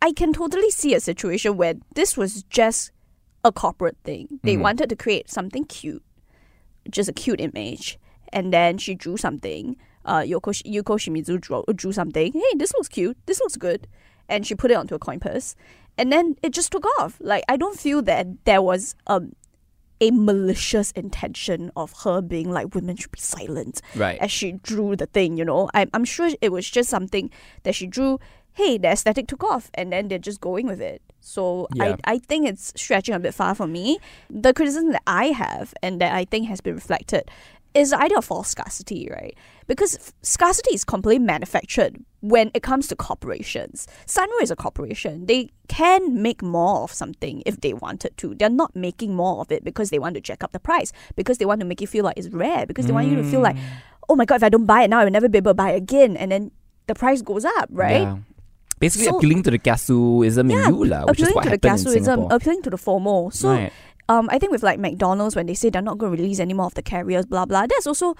I 0.00 0.12
can 0.12 0.32
totally 0.32 0.70
see 0.70 0.94
a 0.94 1.00
situation 1.00 1.56
where 1.58 1.74
this 1.94 2.16
was 2.16 2.42
just 2.44 2.90
a 3.46 3.52
corporate 3.52 3.96
thing. 4.04 4.40
They 4.42 4.56
Mhm. 4.56 4.62
wanted 4.66 4.88
to 4.90 4.96
create 4.96 5.30
something 5.30 5.64
cute, 5.64 6.02
just 6.90 7.08
a 7.08 7.12
cute 7.12 7.40
image, 7.40 7.98
and 8.32 8.52
then 8.52 8.78
she 8.78 8.94
drew 8.94 9.16
something. 9.16 9.76
Uh, 10.04 10.20
Yoko 10.32 10.52
Yuko 10.74 10.94
Shimizu 11.02 11.40
drew, 11.40 11.64
drew 11.74 11.92
something. 11.92 12.32
Hey, 12.32 12.52
this 12.56 12.72
looks 12.74 12.88
cute. 12.88 13.16
This 13.26 13.40
looks 13.40 13.56
good, 13.56 13.86
and 14.28 14.46
she 14.46 14.54
put 14.54 14.70
it 14.70 14.74
onto 14.76 14.94
a 14.94 14.98
coin 14.98 15.20
purse. 15.20 15.54
and 15.98 16.12
then 16.12 16.34
it 16.42 16.52
just 16.52 16.70
took 16.72 16.84
off. 17.00 17.16
Like 17.20 17.42
I 17.48 17.56
don't 17.56 17.78
feel 17.80 18.02
that 18.02 18.26
there 18.44 18.60
was 18.60 18.94
um 19.06 19.32
a 19.98 20.10
malicious 20.10 20.90
intention 20.92 21.70
of 21.74 21.88
her 22.04 22.20
being 22.20 22.50
like 22.52 22.74
women 22.74 22.96
should 22.96 23.12
be 23.12 23.18
silent 23.18 23.80
Right. 23.94 24.18
as 24.20 24.30
she 24.30 24.52
drew 24.52 24.94
the 24.94 25.06
thing. 25.06 25.38
You 25.38 25.46
know, 25.46 25.70
I'm 25.72 25.88
I'm 25.94 26.04
sure 26.04 26.28
it 26.42 26.52
was 26.52 26.68
just 26.68 26.90
something 26.90 27.30
that 27.62 27.74
she 27.74 27.86
drew. 27.86 28.18
Hey, 28.52 28.76
the 28.76 28.88
aesthetic 28.88 29.26
took 29.26 29.42
off, 29.42 29.70
and 29.72 29.90
then 29.92 30.08
they're 30.08 30.18
just 30.30 30.40
going 30.42 30.66
with 30.66 30.82
it. 30.82 31.00
So 31.26 31.66
Yeah. 31.74 31.96
I 32.04 32.14
I 32.14 32.18
think 32.18 32.48
it's 32.48 32.72
stretching 32.76 33.14
a 33.14 33.18
bit 33.18 33.34
far 33.34 33.54
for 33.54 33.66
me. 33.66 33.98
The 34.30 34.54
criticism 34.54 34.92
that 34.92 35.02
I 35.06 35.26
have 35.26 35.74
and 35.82 36.00
that 36.00 36.14
I 36.14 36.24
think 36.24 36.46
has 36.48 36.60
been 36.60 36.74
reflected 36.74 37.28
is 37.74 37.90
the 37.90 38.00
idea 38.00 38.16
of 38.16 38.24
false 38.24 38.48
scarcity, 38.48 39.08
right? 39.10 39.34
Because 39.66 39.96
f- 39.96 40.12
scarcity 40.22 40.74
is 40.74 40.84
completely 40.84 41.18
manufactured 41.18 41.98
when 42.20 42.50
it 42.54 42.62
comes 42.62 42.86
to 42.88 42.96
corporations. 42.96 43.86
Sanrio 44.06 44.40
is 44.40 44.50
a 44.50 44.56
corporation. 44.56 45.26
They 45.26 45.50
can 45.68 46.22
make 46.22 46.42
more 46.42 46.84
of 46.84 46.92
something 46.92 47.42
if 47.44 47.60
they 47.60 47.74
wanted 47.74 48.16
to. 48.18 48.34
They're 48.34 48.48
not 48.48 48.74
making 48.74 49.14
more 49.14 49.40
of 49.42 49.52
it 49.52 49.62
because 49.62 49.90
they 49.90 49.98
want 49.98 50.14
to 50.14 50.22
jack 50.22 50.42
up 50.42 50.52
the 50.52 50.60
price, 50.60 50.92
because 51.16 51.36
they 51.38 51.44
want 51.44 51.60
to 51.60 51.66
make 51.66 51.80
you 51.82 51.86
feel 51.86 52.04
like 52.04 52.16
it's 52.16 52.30
rare, 52.30 52.64
because 52.66 52.86
they 52.86 52.92
want 52.92 53.08
you 53.08 53.16
to 53.16 53.24
feel 53.24 53.40
like, 53.40 53.56
mm. 53.56 53.62
oh 54.08 54.16
my 54.16 54.24
god, 54.24 54.36
if 54.36 54.44
I 54.44 54.48
don't 54.48 54.64
buy 54.64 54.84
it 54.84 54.88
now, 54.88 55.00
I 55.00 55.04
will 55.04 55.10
never 55.10 55.28
be 55.28 55.38
able 55.38 55.50
to 55.50 55.54
buy 55.54 55.72
it 55.72 55.76
again. 55.76 56.16
And 56.16 56.32
then 56.32 56.52
the 56.86 56.94
price 56.94 57.20
goes 57.20 57.44
up, 57.44 57.68
right? 57.70 58.02
Yeah. 58.08 58.18
Basically 58.86 59.06
So- 59.10 59.16
appealing 59.18 59.42
to 59.48 59.50
the 59.54 59.58
kiasuism 59.58 60.50
Yeah, 60.54 60.68
in 60.68 60.74
you, 60.74 60.84
lah, 60.94 61.04
which 61.10 61.20
is 61.26 61.34
what 61.34 61.44
to 61.44 61.50
the 61.54 61.58
kiasuism, 61.58 62.26
appealing 62.38 62.62
to 62.66 62.70
the 62.70 62.80
formal. 62.86 63.30
So 63.30 63.50
right. 63.54 63.72
um, 64.08 64.28
I 64.30 64.38
think 64.38 64.52
with 64.54 64.62
like 64.62 64.78
McDonald's 64.78 65.34
when 65.36 65.46
they 65.50 65.54
say 65.62 65.70
they're 65.70 65.82
not 65.90 65.98
going 65.98 66.14
to 66.14 66.22
release 66.22 66.38
any 66.40 66.54
more 66.54 66.66
of 66.66 66.74
the 66.78 66.82
carriers, 66.92 67.26
blah 67.26 67.44
blah. 67.50 67.66
That's 67.66 67.86
also 67.86 68.14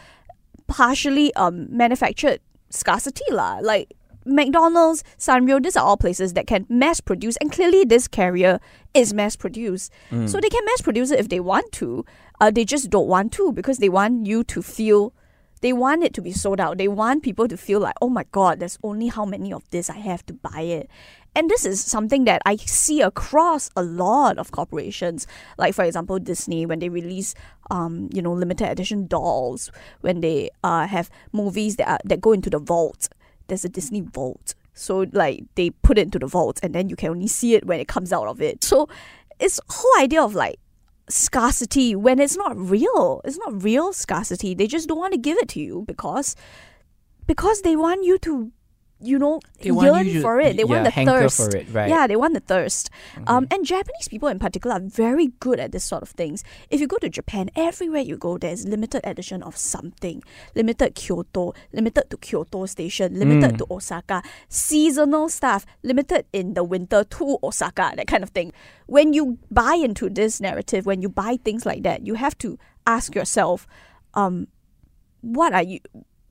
partially 0.67 1.33
um 1.35 1.67
manufactured 1.71 2.41
scarcity 2.71 3.25
lah. 3.31 3.59
Like 3.63 3.95
McDonald's, 4.27 5.05
Sanrio, 5.19 5.63
these 5.63 5.77
are 5.77 5.85
all 5.87 5.97
places 5.97 6.33
that 6.35 6.47
can 6.49 6.67
mass 6.69 7.01
produce, 7.01 7.37
and 7.41 7.53
clearly 7.53 7.85
this 7.85 8.09
carrier 8.09 8.59
is 8.93 9.15
mass 9.15 9.37
produced, 9.37 9.93
Mm. 10.11 10.29
so 10.29 10.41
they 10.41 10.49
can 10.49 10.65
mass 10.65 10.81
produce 10.83 11.13
it 11.13 11.21
if 11.21 11.29
they 11.29 11.39
want 11.39 11.71
to. 11.79 12.05
Uh, 12.41 12.51
they 12.51 12.65
just 12.65 12.91
don't 12.91 13.07
want 13.07 13.31
to 13.39 13.53
because 13.53 13.79
they 13.79 13.89
want 13.89 14.27
you 14.27 14.43
to 14.45 14.63
feel. 14.63 15.13
They 15.61 15.73
want 15.73 16.05
it 16.05 16.15
to 16.15 16.23
be 16.23 16.33
sold 16.33 16.61
out. 16.61 16.79
They 16.79 16.89
want 16.89 17.23
people 17.23 17.49
to 17.49 17.57
feel 17.57 17.81
like, 17.81 17.95
oh 18.01 18.09
my 18.09 18.25
god, 18.33 18.61
there's 18.61 18.79
only 18.83 19.09
how 19.09 19.25
many 19.25 19.53
of 19.53 19.69
this 19.71 19.89
I 19.89 19.97
have 19.97 20.25
to 20.27 20.35
buy 20.35 20.61
it. 20.61 20.91
And 21.35 21.51
this 21.51 21.67
is 21.67 21.85
something 21.85 22.25
that 22.25 22.41
I 22.47 22.57
see 22.57 23.03
across 23.03 23.71
a 23.77 23.83
lot 23.83 24.39
of 24.39 24.53
corporations. 24.53 25.27
Like 25.59 25.75
for 25.75 25.85
example, 25.85 26.19
Disney 26.19 26.65
when 26.65 26.79
they 26.79 26.89
release 26.89 27.35
um, 27.71 28.09
you 28.13 28.23
know, 28.23 28.33
limited 28.33 28.69
edition 28.69 29.07
dolls, 29.07 29.71
when 30.01 30.21
they 30.21 30.51
uh 30.65 30.87
have 30.87 31.11
movies 31.33 31.77
that 31.77 31.89
are, 31.89 31.99
that 32.05 32.21
go 32.21 32.33
into 32.33 32.51
the 32.51 32.59
vault. 32.59 33.09
There's 33.49 33.65
a 33.65 33.69
Disney 33.69 34.01
vault. 34.01 34.55
So 34.73 35.07
like 35.13 35.45
they 35.55 35.71
put 35.71 35.99
it 35.99 36.03
into 36.03 36.19
the 36.19 36.27
vault 36.27 36.61
and 36.63 36.75
then 36.75 36.89
you 36.89 36.97
can 36.97 37.11
only 37.11 37.29
see 37.29 37.55
it 37.55 37.67
when 37.67 37.81
it 37.81 37.89
comes 37.89 38.13
out 38.13 38.29
of 38.29 38.41
it. 38.41 38.65
So 38.65 38.89
it's 39.39 39.61
whole 39.69 40.03
idea 40.03 40.23
of 40.23 40.35
like 40.35 40.59
scarcity 41.09 41.95
when 41.95 42.19
it's 42.19 42.37
not 42.37 42.57
real. 42.57 43.21
It's 43.25 43.39
not 43.39 43.63
real 43.63 43.93
scarcity. 43.93 44.55
They 44.55 44.67
just 44.67 44.89
don't 44.89 44.99
want 44.99 45.13
to 45.13 45.19
give 45.19 45.39
it 45.39 45.49
to 45.51 45.61
you 45.61 45.85
because 45.87 46.37
because 47.27 47.63
they 47.63 47.77
want 47.77 48.05
you 48.05 48.19
to 48.19 48.53
you 48.99 49.19
know 49.19 49.41
They 49.61 49.71
want 49.71 49.87
yearn 49.93 50.07
you 50.07 50.23
for 50.23 50.41
it. 50.41 50.57
They 50.57 50.65
want 50.65 50.79
yeah, 50.81 50.85
the 50.85 50.91
hanker 50.91 51.21
thirst. 51.29 51.55
it, 51.55 51.67
right. 51.71 51.85
Mm-hmm. 51.85 51.91
Yeah, 51.91 52.07
they 52.07 52.17
want 52.17 52.33
the 52.35 52.41
thirst. 52.41 52.89
Um, 53.27 53.47
and 53.51 53.65
Japanese 53.67 54.09
people 54.09 54.29
in 54.29 54.39
particular 54.39 54.77
are 54.77 54.81
very 54.81 55.29
good 55.39 55.61
at 55.61 55.73
this 55.73 55.85
sort 55.85 56.03
of 56.03 56.09
things. 56.11 56.43
If 56.71 56.81
you 56.81 56.87
go 56.87 56.97
to 56.99 57.09
Japan, 57.11 57.51
everywhere 57.55 58.01
you 58.01 58.17
go, 58.17 58.39
there's 58.39 58.65
limited 58.67 59.03
edition 59.05 59.43
of 59.43 59.57
something. 59.57 60.23
Limited 60.55 60.95
Kyoto, 60.95 61.53
limited 61.75 62.09
to 62.11 62.17
Kyoto 62.17 62.65
Station, 62.67 63.19
limited 63.19 63.53
Mm. 63.55 63.59
to 63.59 63.67
Osaka, 63.71 64.23
seasonal 64.49 65.29
stuff, 65.29 65.67
limited 65.83 66.25
in 66.33 66.55
the 66.55 66.65
winter 66.65 67.05
to 67.05 67.39
Osaka, 67.43 67.93
that 67.97 68.07
kind 68.07 68.23
of 68.23 68.31
thing. 68.31 68.53
When 68.87 69.13
you 69.13 69.37
buy 69.51 69.75
into 69.75 70.09
this 70.09 70.41
narrative, 70.41 70.87
when 70.87 71.03
you 71.03 71.09
buy 71.11 71.37
things 71.45 71.67
like 71.67 71.83
that, 71.83 72.07
you 72.07 72.15
have 72.15 72.37
to 72.39 72.59
ask 72.87 73.15
yourself, 73.15 73.67
um, 74.15 74.47
what 75.21 75.53
are 75.53 75.63
you 75.63 75.81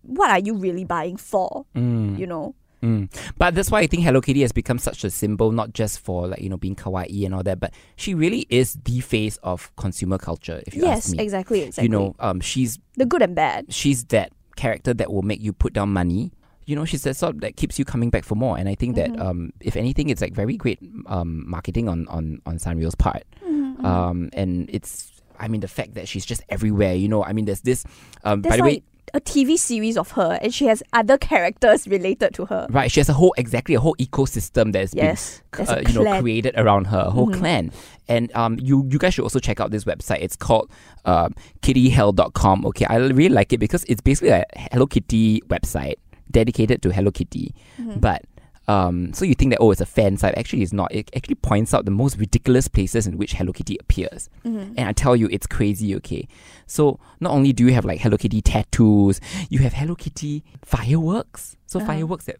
what 0.07 0.29
are 0.29 0.39
you 0.39 0.55
really 0.55 0.83
buying 0.85 1.17
for? 1.17 1.65
Mm. 1.75 2.17
You 2.17 2.27
know? 2.27 2.55
Mm. 2.83 3.09
But 3.37 3.55
that's 3.55 3.71
why 3.71 3.79
I 3.79 3.87
think 3.87 4.03
Hello 4.03 4.21
Kitty 4.21 4.41
has 4.41 4.51
become 4.51 4.77
such 4.77 5.03
a 5.03 5.09
symbol, 5.09 5.51
not 5.51 5.73
just 5.73 5.99
for 5.99 6.27
like 6.27 6.41
you 6.41 6.49
know 6.49 6.57
being 6.57 6.75
kawaii 6.75 7.25
and 7.25 7.33
all 7.33 7.41
that, 7.43 7.59
but 7.59 7.73
she 7.95 8.13
really 8.13 8.45
is 8.49 8.77
the 8.85 8.99
face 8.99 9.37
of 9.41 9.75
consumer 9.75 10.17
culture. 10.19 10.61
If 10.67 10.75
you 10.75 10.83
yes, 10.83 11.07
ask 11.07 11.17
me, 11.17 11.23
exactly, 11.23 11.61
exactly. 11.61 11.83
you 11.85 11.89
know, 11.89 12.15
um, 12.19 12.41
she's 12.41 12.77
the 12.95 13.05
good 13.05 13.21
and 13.23 13.33
bad. 13.35 13.73
she's 13.73 14.05
that 14.05 14.31
character 14.55 14.93
that 14.93 15.11
will 15.11 15.23
make 15.23 15.41
you 15.41 15.51
put 15.51 15.73
down 15.73 15.89
money. 15.93 16.31
You 16.67 16.75
know, 16.75 16.85
she's 16.85 17.03
that 17.03 17.15
sort 17.15 17.41
that 17.41 17.55
keeps 17.57 17.79
you 17.79 17.85
coming 17.85 18.09
back 18.09 18.23
for 18.23 18.35
more. 18.35 18.57
And 18.57 18.67
I 18.69 18.75
think 18.75 18.95
Mm-hmm. 18.97 19.15
that 19.15 19.25
um, 19.25 19.51
if 19.61 19.75
anything, 19.75 20.09
it's 20.09 20.21
like 20.21 20.33
very 20.33 20.57
great 20.57 20.79
um, 21.07 21.49
marketing 21.49 21.89
on 21.89 22.07
on 22.09 22.39
on 22.45 22.57
Sanrio's 22.57 22.95
part. 22.95 23.23
Mm-hmm, 23.43 23.85
Um, 23.85 24.29
and 24.33 24.69
it's 24.71 25.11
I 25.39 25.47
mean 25.47 25.61
the 25.61 25.67
fact 25.67 25.95
that 25.95 26.07
she's 26.07 26.25
just 26.25 26.43
everywhere. 26.49 26.93
You 26.93 27.07
know, 27.07 27.23
I 27.23 27.33
mean 27.33 27.45
there's 27.45 27.61
this. 27.61 27.83
Um, 28.23 28.41
by 28.41 28.57
the 28.57 28.63
way, 28.63 28.83
a 29.13 29.21
TV 29.21 29.57
series 29.57 29.97
of 29.97 30.11
her, 30.11 30.39
and 30.41 30.53
she 30.53 30.65
has 30.65 30.81
other 30.93 31.17
characters 31.17 31.87
related 31.95 32.33
to 32.35 32.45
her. 32.45 32.67
right? 32.69 32.91
She 32.91 32.99
has 32.99 33.09
a 33.09 33.13
whole 33.13 33.33
exactly 33.37 33.75
a 33.75 33.79
whole 33.79 33.95
ecosystem 33.99 34.71
that's 34.73 34.93
been 34.93 35.05
Yes, 35.05 35.41
there's 35.55 35.69
uh, 35.69 35.81
you 35.87 35.93
know 36.03 36.19
created 36.21 36.53
around 36.57 36.85
her 36.87 36.99
a 37.07 37.09
whole 37.11 37.27
Mhm. 37.27 37.37
clan 37.39 37.71
and 38.07 38.31
um 38.35 38.57
you 38.61 38.85
you 38.91 38.99
guys 38.99 39.13
should 39.13 39.23
also 39.23 39.39
check 39.39 39.59
out 39.59 39.71
this 39.71 39.83
website 39.85 40.19
it's 40.21 40.35
called 40.35 40.69
um 41.05 41.33
kittyhell.com 41.61 42.65
okay 42.65 42.85
i 42.89 42.97
really 42.97 43.29
like 43.29 43.51
it 43.53 43.57
because 43.59 43.83
it's 43.87 44.01
basically 44.01 44.29
a 44.29 44.43
hello 44.71 44.85
kitty 44.85 45.41
website 45.49 45.95
dedicated 46.31 46.81
to 46.81 46.91
hello 46.91 47.11
kitty 47.11 47.53
Mm-hmm. 47.79 47.99
but 47.99 48.23
um, 48.67 49.13
so 49.13 49.25
you 49.25 49.35
think 49.35 49.51
that 49.51 49.59
oh 49.61 49.69
it's 49.71 49.81
a 49.81 49.85
fan 49.85 50.17
site 50.17 50.35
actually 50.37 50.61
it's 50.63 50.73
not 50.73 50.91
it 50.93 51.09
actually 51.15 51.35
points 51.35 51.73
out 51.73 51.85
the 51.85 51.91
most 51.91 52.17
ridiculous 52.17 52.67
places 52.67 53.05
in 53.07 53.17
which 53.17 53.33
hello 53.33 53.51
kitty 53.53 53.77
appears 53.79 54.29
Mm-hmm. 54.45 54.73
and 54.77 54.87
i 54.89 54.91
tell 54.91 55.15
you 55.15 55.27
it's 55.31 55.47
crazy 55.47 55.95
okay 55.97 56.27
so 56.65 56.99
not 57.19 57.31
only 57.31 57.53
do 57.53 57.65
you 57.65 57.73
have 57.73 57.85
like 57.85 57.99
hello 57.99 58.17
kitty 58.17 58.41
tattoos 58.41 59.19
you 59.49 59.59
have 59.59 59.73
hello 59.73 59.95
kitty 59.95 60.43
fireworks 60.63 61.55
so 61.67 61.79
Uh-huh. 61.79 61.87
fireworks 61.87 62.25
that 62.25 62.37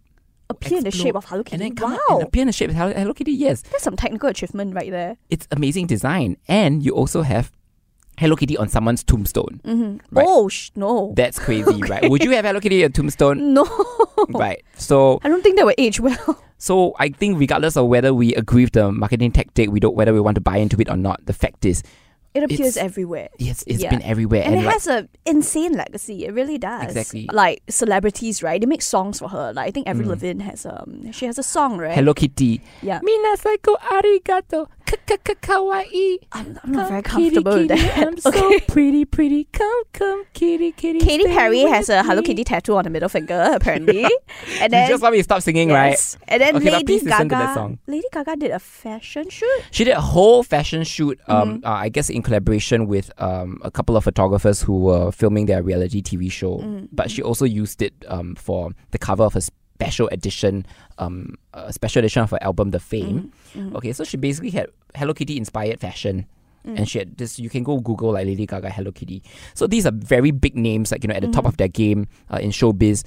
Appear 0.48 0.78
in 0.78 0.84
the 0.84 0.92
shape 0.92 1.16
of 1.16 1.26
Hello 1.26 1.44
Kitty. 1.44 1.56
and 1.56 1.62
Kitty. 1.64 1.76
then 1.82 1.98
come 1.98 2.00
wow, 2.12 2.18
out 2.18 2.22
appear 2.28 2.42
in 2.42 2.48
the 2.48 2.54
shape 2.54 2.70
of 2.70 2.76
hello, 2.76 2.94
hello 2.94 3.14
kitty 3.16 3.32
yes 3.32 3.64
that's 3.64 3.84
some 3.84 3.96
technical 3.96 4.30
achievement 4.30 4.76
right 4.76 4.92
there. 4.92 5.18
it's 5.32 5.48
amazing 5.52 5.88
design 5.88 6.38
and 6.48 6.84
you 6.86 6.92
also 6.92 7.24
have 7.24 7.52
hello 8.18 8.36
kitty 8.36 8.58
on 8.58 8.68
someone's 8.70 9.04
tombstone 9.04 9.60
Mm-hmm. 9.66 9.98
Right. 10.16 10.26
Oh 10.28 10.48
sh- 10.50 10.72
no, 10.76 11.14
that's 11.16 11.40
crazy 11.40 11.82
right 11.84 12.10
would 12.10 12.24
you 12.24 12.32
have 12.32 12.46
hello 12.46 12.60
kitty 12.60 12.84
on 12.86 12.92
tombstone 12.92 13.54
no, 13.58 13.66
right 14.30 14.64
so 14.76 15.20
I 15.24 15.30
don't 15.30 15.42
think 15.44 15.58
that 15.58 15.66
would 15.66 15.76
age 15.78 16.00
well. 16.00 16.40
so 16.58 16.96
i 17.00 17.10
think 17.10 17.38
regardless 17.40 17.76
of 17.76 17.88
whether 17.88 18.14
we 18.14 18.34
agree 18.36 18.64
with 18.64 18.74
the 18.74 18.92
marketing 18.92 19.32
tactic 19.32 19.70
we 19.70 19.80
don't 19.80 19.96
whether 19.96 20.14
we 20.14 20.22
want 20.22 20.36
to 20.36 20.42
buy 20.42 20.58
into 20.58 20.80
it 20.80 20.90
or 20.90 20.96
not 20.98 21.26
the 21.26 21.34
fact 21.34 21.66
is 21.66 21.84
It 22.36 22.44
appears 22.44 22.76
It's- 22.76 22.86
everywhere. 22.86 23.30
yes 23.40 23.64
it's 23.68 23.82
Yeah. 23.84 23.92
been 23.96 24.02
everywhere 24.04 24.44
And, 24.44 24.56
and, 24.56 24.64
it 24.64 24.66
like, 24.68 24.74
has 24.76 24.88
a 24.88 25.08
insane 25.26 25.72
legacy. 25.74 26.26
It 26.28 26.34
really 26.36 26.58
does. 26.58 26.84
Exactly. 26.92 27.30
Like 27.32 27.64
celebrities, 27.70 28.44
right? 28.44 28.60
They 28.60 28.68
make 28.68 28.82
songs 28.84 29.20
for 29.24 29.30
her. 29.36 29.54
Like 29.56 29.68
I 29.70 29.72
think 29.72 29.88
Avril 29.88 30.08
Mm. 30.12 30.16
Lavigne 30.16 30.44
has 30.44 30.66
um 30.66 31.12
she 31.16 31.28
has 31.32 31.40
a 31.40 31.46
song, 31.48 31.78
right? 31.84 31.96
hello 31.96 32.14
kitty 32.14 32.60
Yeah. 32.90 33.00
minasako 33.08 33.80
arigato 33.98 34.68
kawaii 35.06 36.18
I'm, 36.32 36.60
I'm 36.64 36.72
not 36.72 36.90
very 36.90 37.02
Come, 37.02 37.22
kitty, 37.22 37.36
comfortable 37.36 37.58
with 37.60 37.68
that. 37.70 37.98
I'm 38.08 38.18
so 38.18 38.30
okay. 38.30 38.60
pretty 38.68 39.06
pretty 39.06 39.46
come 39.52 39.84
come 39.94 40.24
kitty 40.34 40.72
kitty 40.72 41.00
Katy 41.00 41.26
Perry 41.26 41.62
has 41.62 41.90
a 41.90 42.04
Hello. 42.04 42.22
Kitty 42.22 42.44
tattoo 42.44 42.76
on 42.78 42.84
the 42.84 42.90
middle 42.90 43.10
finger, 43.10 43.50
apparently. 43.54 44.04
and 44.60 44.72
then, 44.74 44.88
you 44.88 44.94
just 44.94 45.02
want 45.04 45.14
me 45.14 45.20
to 45.20 45.24
stop 45.24 45.42
singing 45.42 45.70
right 45.70 45.90
yes. 45.92 46.18
And 46.28 46.42
then 46.42 46.56
Okay, 46.58 46.72
Lady 46.72 47.00
Gaga. 47.00 47.78
Lady 47.88 48.08
Gaga 48.12 48.36
did 48.38 48.52
a 48.52 48.60
fashion 48.60 49.30
shoot. 49.30 49.62
She 49.72 49.84
did 49.84 49.96
a 49.96 50.02
whole 50.02 50.44
fashion 50.44 50.84
shoot, 50.84 51.20
um, 51.28 51.46
Mm-hmm. 51.60 51.66
uh, 51.68 51.70
I 51.72 51.90
guess 51.90 52.10
in 52.10 52.22
collaboration 52.24 52.88
with 52.88 53.12
um, 53.22 53.60
a 53.64 53.70
couple 53.72 53.96
of 53.98 54.04
photographers 54.04 54.62
who 54.62 54.80
were 54.80 55.12
filming 55.12 55.46
their 55.46 55.62
reality 55.62 56.02
TV 56.02 56.32
show. 56.32 56.58
Mm-hmm. 56.58 56.86
But 56.92 57.12
she 57.12 57.22
also 57.22 57.46
used 57.46 57.82
it 57.82 57.94
um, 58.08 58.36
for 58.36 58.72
the 58.92 58.98
cover 58.98 59.24
of 59.24 59.36
a 59.36 59.42
special 59.76 60.08
edition, 60.10 60.66
um, 60.98 61.36
a 61.54 61.72
special 61.74 62.00
edition 62.00 62.24
of 62.24 62.32
her 62.32 62.42
album, 62.42 62.72
The 62.72 62.80
Fame. 62.80 63.32
Mm-hmm. 63.54 63.76
Okay, 63.78 63.94
so 63.94 64.04
she 64.04 64.18
basically 64.18 64.52
had 64.52 64.68
Hello 64.96 65.14
Kitty 65.14 65.38
inspired 65.38 65.80
fashion. 65.80 66.26
Mm. 66.66 66.78
And 66.80 66.90
she 66.90 66.98
had 67.00 67.18
this. 67.18 67.38
You 67.38 67.50
can 67.50 67.64
go 67.64 67.80
Google 67.80 68.14
like 68.14 68.26
Lady 68.26 68.48
Gaga, 68.48 68.70
Hello 68.72 68.92
Kitty. 68.92 69.22
So 69.54 69.68
these 69.68 69.86
are 69.86 69.92
very 69.94 70.32
big 70.32 70.56
names, 70.56 70.92
like 70.92 71.04
you 71.04 71.08
know, 71.10 71.14
at 71.14 71.22
the 71.22 71.28
Mm-hmm. 71.28 71.34
top 71.36 71.46
of 71.46 71.58
their 71.58 71.68
game 71.68 72.08
uh, 72.34 72.38
in 72.42 72.50
showbiz, 72.50 73.04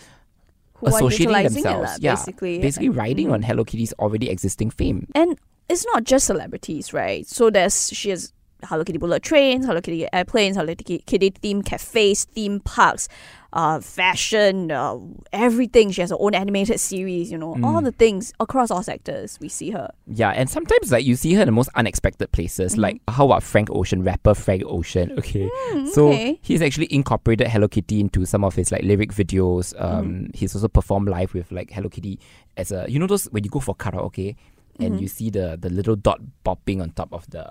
Who 0.74 0.87
associating 0.87 1.42
themselves, 1.54 1.98
yeah, 2.00 2.14
basically. 2.14 2.61
basically 2.61 2.88
riding 2.90 3.28
Mhm. 3.28 3.33
on 3.33 3.42
Hello 3.42 3.64
Kitty's 3.64 3.92
already 3.94 4.31
existing 4.31 4.70
fame. 4.70 5.09
And 5.14 5.37
it's 5.68 5.85
not 5.87 6.04
just 6.04 6.26
celebrities, 6.26 6.92
right? 6.92 7.26
So 7.26 7.50
there's 7.50 7.88
she 7.92 8.11
has 8.11 8.33
Hello 8.62 8.85
Kitty 8.85 8.98
bullet 8.98 9.22
trains, 9.24 9.66
Hello 9.66 9.81
Kitty 9.81 10.07
airplanes, 10.12 10.57
Hello 10.57 10.74
Kitty, 10.76 11.02
Kitty 11.07 11.33
themed 11.33 11.64
cafes, 11.64 12.26
theme 12.26 12.61
parks, 12.61 13.09
uh, 13.52 13.80
fashion, 13.80 14.70
uh, 14.70 14.96
everything. 15.32 15.90
She 15.90 16.00
has 16.02 16.11
her 16.11 16.16
own 16.20 16.34
animated 16.34 16.78
series, 16.80 17.32
you 17.32 17.38
know, 17.38 17.52
all 17.64 17.80
Mm. 17.80 17.84
the 17.84 17.92
things 17.92 18.32
across 18.40 18.70
all 18.70 18.82
sectors. 18.82 19.38
We 19.40 19.48
see 19.48 19.70
her. 19.70 19.88
Yeah, 20.06 20.30
and 20.30 20.50
sometimes 20.50 20.92
like 20.92 21.04
you 21.04 21.16
see 21.16 21.32
her 21.34 21.42
in 21.42 21.46
the 21.46 21.52
most 21.52 21.70
unexpected 21.74 22.30
places. 22.32 22.74
Mhm. 22.74 22.78
Like 22.78 23.00
how 23.08 23.24
about 23.26 23.42
Frank 23.42 23.70
Ocean, 23.70 24.02
rapper 24.02 24.34
Frank 24.34 24.62
Ocean? 24.66 25.12
Okay, 25.18 25.48
Mm, 25.72 25.88
so 25.88 26.08
okay. 26.08 26.38
he's 26.42 26.61
actually 26.62 26.88
incorporated 26.92 27.48
Hello 27.48 27.68
Kitty 27.68 28.00
into 28.00 28.24
some 28.26 28.44
of 28.44 28.54
his 28.54 28.70
like 28.70 28.82
lyric 28.82 29.12
videos. 29.12 29.74
Um, 29.80 29.88
Mm-hmm. 30.08 30.26
he's 30.34 30.54
also 30.54 30.68
performed 30.68 31.08
live 31.08 31.32
with 31.34 31.50
like 31.50 31.70
Hello 31.70 31.88
Kitty 31.88 32.18
as 32.56 32.70
a 32.72 32.84
you 32.88 32.98
know 32.98 33.06
those 33.06 33.24
when 33.26 33.44
you 33.44 33.50
go 33.50 33.61
for 33.61 33.74
karaoke 33.74 34.37
and 34.78 34.92
Mm-hmm. 34.94 35.02
you 35.02 35.08
see 35.08 35.30
the 35.30 35.56
the 35.61 35.70
little 35.70 35.96
dot 35.96 36.20
bopping 36.44 36.82
on 36.82 36.90
top 36.90 37.12
of 37.12 37.28
the 37.30 37.44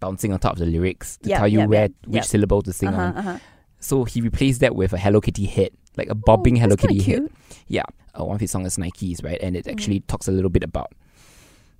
bouncing 0.00 0.32
on 0.32 0.38
top 0.38 0.52
of 0.52 0.58
the 0.60 0.66
lyrics 0.66 1.16
to 1.18 1.28
Yep, 1.30 1.38
tell 1.38 1.48
you 1.48 1.58
yep, 1.60 1.68
where 1.68 1.82
yep, 1.82 1.92
which 2.06 2.24
syllable 2.24 2.62
to 2.62 2.72
sing 2.72 2.88
Uh-huh, 2.90 3.02
on. 3.02 3.16
uh-huh. 3.16 3.38
So 3.80 4.04
he 4.04 4.20
replaced 4.20 4.60
that 4.60 4.74
with 4.74 4.92
a 4.92 4.98
Hello 4.98 5.20
Kitty 5.20 5.46
hit, 5.46 5.72
like 5.96 6.08
a 6.08 6.14
bobbing 6.14 6.56
Oh, 6.58 6.60
Hello 6.60 6.76
Kitty 6.76 7.00
hit. 7.02 7.30
Yeah, 7.68 7.82
uh, 8.18 8.24
one 8.24 8.34
of 8.34 8.40
his 8.40 8.50
songs 8.50 8.66
is 8.66 8.76
Nikes, 8.76 9.22
right? 9.24 9.38
And 9.42 9.56
it 9.56 9.66
Mm. 9.66 9.72
actually 9.72 10.00
talks 10.00 10.26
a 10.28 10.32
little 10.32 10.50
bit 10.50 10.62
about, 10.64 10.92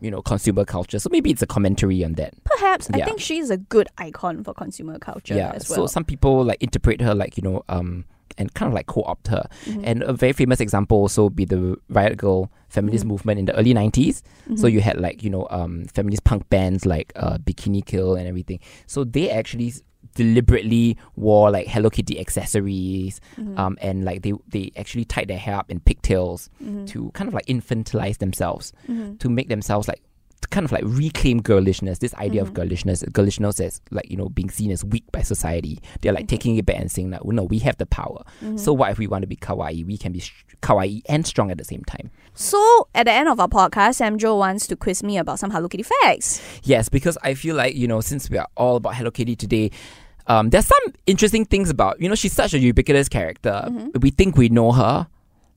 you 0.01 0.11
know, 0.11 0.23
consumer 0.23 0.65
culture. 0.65 0.99
So 0.99 1.09
maybe 1.11 1.31
it's 1.31 1.43
a 1.43 1.47
commentary 1.47 2.05
on 2.05 2.13
that. 2.15 2.35
Perhaps 2.45 2.89
I 2.93 2.99
Yeah. 2.99 3.05
think 3.07 3.21
she's 3.21 3.51
a 3.51 3.57
good 3.57 3.89
icon 3.99 4.45
for 4.45 4.55
consumer 4.55 4.99
culture 4.99 5.35
yeah. 5.35 5.53
as 5.55 5.67
So 5.67 5.87
some 5.87 6.05
people 6.05 6.45
like 6.45 6.63
interpret 6.63 7.01
her 7.01 7.15
like 7.15 7.37
you 7.37 7.43
know, 7.43 7.63
um, 7.69 8.05
and 8.37 8.53
kind 8.55 8.69
of 8.69 8.75
like 8.75 8.87
co-opt 8.87 9.29
her. 9.29 9.49
Mhm. 9.67 9.81
And 9.83 10.03
a 10.05 10.13
very 10.13 10.33
famous 10.33 10.61
example 10.61 10.99
also 10.99 11.29
be 11.31 11.45
the 11.45 11.77
Riot 11.89 12.17
Grrrl 12.19 12.49
feminist 12.69 13.05
Mhm. 13.05 13.09
movement 13.09 13.39
in 13.41 13.47
the 13.47 13.57
early 13.59 13.75
90s. 13.75 14.23
So 14.55 14.67
Mhm. 14.69 14.73
you 14.75 14.81
had 14.83 15.01
like, 15.01 15.25
you 15.25 15.31
know, 15.31 15.49
um, 15.51 15.87
feminist 15.93 16.23
punk 16.23 16.49
bands 16.51 16.87
like 16.87 17.11
uh, 17.17 17.39
Bikini 17.39 17.85
Kill 17.85 18.15
and 18.15 18.29
everything. 18.29 18.61
So 18.87 19.03
they 19.03 19.31
actually 19.31 19.73
deliberately 20.19 20.97
wore 21.17 21.51
like 21.51 21.67
Hello 21.69 21.89
Kitty 21.91 22.19
accessories 22.21 23.21
Mhm. 23.41 23.59
um, 23.59 23.79
and 23.81 24.05
like 24.05 24.23
they, 24.23 24.33
they 24.49 24.73
actually 24.77 25.05
tied 25.05 25.29
their 25.29 25.39
hair 25.39 25.57
up 25.57 25.71
in 25.71 25.81
pigtails 25.81 26.51
Mhm. 26.63 26.87
to 26.89 27.11
kind 27.13 27.29
of 27.29 27.35
like 27.35 27.47
infantilize 27.47 28.19
themselves, 28.19 28.73
Mhm. 28.89 29.19
to 29.21 29.29
make 29.31 29.49
themselves 29.49 29.89
like 29.89 30.03
to 30.41 30.47
kind 30.51 30.65
of 30.65 30.71
like 30.71 30.85
reclaim 30.87 31.43
girlishness, 31.43 31.99
this 31.99 32.15
idea 32.15 32.41
of 32.43 32.51
Mhm. 32.51 32.55
girlishness, 32.59 33.03
girlishness 33.13 33.59
as 33.61 33.81
like, 33.91 34.09
you 34.09 34.17
know, 34.17 34.29
being 34.29 34.51
seen 34.51 34.71
as 34.71 34.85
weak 34.85 35.03
by 35.11 35.21
society. 35.21 35.81
They're 36.01 36.13
like 36.13 36.27
Okay. 36.29 36.37
taking 36.37 36.57
it 36.57 36.65
back 36.65 36.79
and 36.79 36.89
saying 36.89 37.11
that, 37.11 37.27
well, 37.27 37.35
no, 37.35 37.43
we 37.43 37.59
have 37.61 37.77
the 37.79 37.87
power. 37.87 38.23
Mhm. 38.45 38.57
So 38.59 38.73
what 38.73 38.93
if 38.93 38.99
we 38.99 39.09
want 39.09 39.23
to 39.23 39.27
be 39.27 39.35
kawaii? 39.35 39.85
We 39.85 39.97
can 39.99 40.13
be 40.13 40.21
sh- 40.21 40.45
kawaii 40.63 41.03
and 41.09 41.27
strong 41.27 41.51
at 41.51 41.59
the 41.59 41.65
same 41.65 41.83
time. 41.85 42.11
So 42.35 42.87
at 42.95 43.07
the 43.07 43.13
end 43.13 43.29
of 43.29 43.41
our 43.41 43.49
podcast, 43.49 43.97
Sam 43.97 44.17
Jo 44.17 44.37
wants 44.37 44.69
to 44.69 44.77
quiz 44.77 45.03
me 45.03 45.19
about 45.19 45.41
some 45.41 45.51
Hello 45.51 45.67
Kitty 45.69 45.83
facts. 45.83 46.41
Yes, 46.63 46.89
because 46.89 47.19
I 47.25 47.35
feel 47.35 47.57
like, 47.57 47.75
you 47.75 47.89
know, 47.89 48.01
since 48.01 48.31
we 48.31 48.39
are 48.39 48.47
all 48.57 48.77
about 48.77 48.95
Hello 48.95 49.11
Kitty 49.11 49.35
today, 49.35 49.73
um, 50.29 50.51
there's 50.51 50.67
some 50.67 50.95
interesting 51.07 51.45
things 51.45 51.71
about, 51.71 52.01
you 52.01 52.09
know, 52.09 52.15
she's 52.15 52.33
such 52.33 52.55
a 52.55 52.59
ubiquitous 52.59 53.09
character. 53.09 53.65
Mhm. 53.67 54.01
We 54.01 54.11
think 54.11 54.37
we 54.37 54.49
know 54.49 54.73
her, 54.73 55.07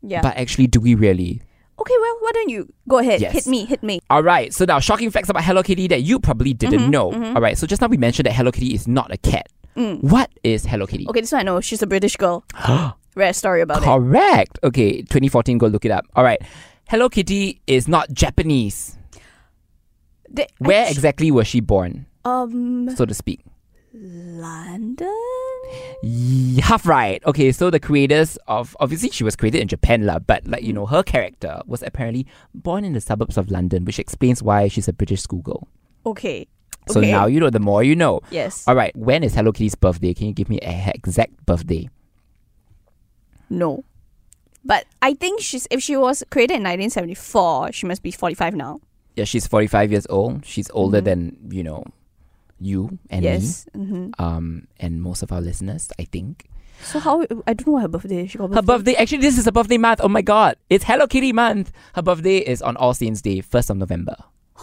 Yeah. 0.01 0.21
but 0.21 0.35
actually, 0.37 0.67
do 0.67 0.79
we 0.79 0.95
really? 0.95 1.41
okay, 1.81 1.95
well, 1.99 2.15
why 2.21 2.31
don't 2.31 2.49
you 2.49 2.71
go 2.87 2.99
ahead? 2.99 3.19
Yes. 3.21 3.33
Hit 3.33 3.47
me, 3.47 3.65
hit 3.65 3.81
me. 3.81 3.99
All 4.11 4.21
right, 4.21 4.53
so 4.53 4.65
now 4.65 4.77
shocking 4.79 5.09
facts 5.09 5.29
about 5.29 5.43
Hello 5.43 5.63
Kitty 5.63 5.87
that 5.87 6.03
you 6.03 6.19
probably 6.19 6.53
didn't 6.53 6.81
Mhm, 6.81 6.89
know. 6.91 7.09
mhm. 7.11 7.33
All 7.35 7.41
right, 7.41 7.57
so 7.57 7.65
just 7.65 7.81
now 7.81 7.87
we 7.87 7.97
mentioned 7.97 8.27
that 8.27 8.33
Hello 8.33 8.51
Kitty 8.51 8.75
is 8.75 8.87
not 8.87 9.11
a 9.11 9.17
cat. 9.17 9.47
Mm. 9.75 10.03
What 10.03 10.29
is 10.43 10.63
Hello 10.63 10.85
Kitty? 10.85 11.07
Okay, 11.09 11.21
this 11.21 11.31
one 11.31 11.39
I 11.39 11.43
know. 11.43 11.59
She's 11.59 11.81
a 11.81 11.87
British 11.87 12.17
girl. 12.17 12.43
Rare 13.15 13.33
story 13.33 13.61
about 13.61 13.81
it. 13.81 13.85
Correct. 13.85 14.59
Okay, 14.63 15.01
2014, 15.01 15.57
go 15.57 15.65
look 15.65 15.83
it 15.83 15.89
up. 15.89 16.05
All 16.15 16.23
right, 16.23 16.39
Hello 16.87 17.09
Kitty 17.09 17.61
is 17.65 17.87
not 17.87 18.13
Japanese. 18.13 18.95
They- 20.29 20.47
Where 20.59 20.87
exactly 20.87 21.31
was 21.31 21.47
she 21.47 21.61
born, 21.61 22.05
Um, 22.25 22.89
so 22.95 23.05
to 23.05 23.13
speak? 23.15 23.39
London. 23.93 25.07
Ye- 26.01 26.61
Half 26.61 26.85
right. 26.85 27.21
Okay, 27.25 27.51
so 27.51 27.69
the 27.69 27.79
creators 27.79 28.37
of 28.47 28.75
obviously 28.79 29.09
she 29.11 29.23
was 29.23 29.35
created 29.35 29.61
in 29.61 29.67
Japan, 29.67 30.05
lah, 30.05 30.19
but 30.19 30.45
like 30.47 30.63
Mm. 30.63 30.67
you 30.67 30.73
know, 30.73 30.85
her 30.85 31.03
character 31.03 31.61
was 31.65 31.83
apparently 31.83 32.25
born 32.55 32.85
in 32.85 32.93
the 32.93 33.01
suburbs 33.01 33.37
of 33.37 33.51
London, 33.51 33.85
which 33.85 33.99
explains 33.99 34.41
why 34.41 34.67
she's 34.67 34.87
a 34.87 34.93
British 34.93 35.21
schoolgirl. 35.21 35.67
Okay. 36.05 36.47
So 36.89 36.99
okay. 36.99 37.11
now 37.11 37.25
you 37.27 37.39
know 37.39 37.49
the 37.51 37.59
more 37.59 37.83
you 37.83 37.95
know. 37.95 38.21
Yes. 38.31 38.67
All 38.67 38.75
right, 38.75 38.95
when 38.95 39.23
is 39.23 39.35
Hello 39.35 39.51
Kitty's 39.51 39.75
birthday? 39.75 40.13
Can 40.13 40.27
you 40.27 40.33
give 40.33 40.49
me 40.49 40.59
a 40.63 40.91
exact 40.95 41.45
birthday? 41.45 41.89
No. 43.49 43.83
But 44.63 44.85
I 45.01 45.13
think 45.13 45.41
she's 45.41 45.67
if 45.69 45.81
she 45.83 45.97
was 45.97 46.23
created 46.31 46.55
in 46.55 46.63
1974, 46.63 47.71
she 47.73 47.85
must 47.85 48.01
be 48.03 48.11
45 48.11 48.55
now. 48.55 48.79
Yeah, 49.15 49.25
she's 49.25 49.45
45 49.45 49.91
years 49.91 50.07
old. 50.09 50.45
She's 50.45 50.69
older 50.71 51.01
Mhm. 51.01 51.05
than, 51.05 51.37
you 51.51 51.63
know, 51.63 51.83
you 52.61 52.99
and 53.09 53.23
yes. 53.23 53.67
me. 53.75 54.11
Um, 54.19 54.67
and 54.79 55.01
most 55.01 55.23
of 55.23 55.31
our 55.31 55.41
listeners, 55.41 55.89
I 55.99 56.03
think. 56.05 56.47
So 56.83 56.99
how 56.99 57.21
I 57.45 57.53
don't 57.53 57.67
know 57.67 57.73
what 57.73 57.81
her 57.83 57.87
birthday. 57.87 58.25
She 58.27 58.37
got 58.37 58.53
Her 58.53 58.61
birthday, 58.61 58.95
actually, 58.95 59.19
this 59.19 59.37
is 59.37 59.45
a 59.47 59.51
birthday 59.51 59.77
month. 59.77 59.99
Oh 60.03 60.07
my 60.07 60.21
god. 60.21 60.55
It's 60.69 60.83
Hello 60.83 61.05
Kitty 61.07 61.31
month. 61.33 61.71
Her 61.93 62.01
birthday 62.01 62.37
is 62.37 62.61
on 62.61 62.75
All 62.77 62.93
Saints 62.93 63.21
Day, 63.21 63.41
1st 63.41 63.69
of 63.71 63.77
November. 63.77 64.15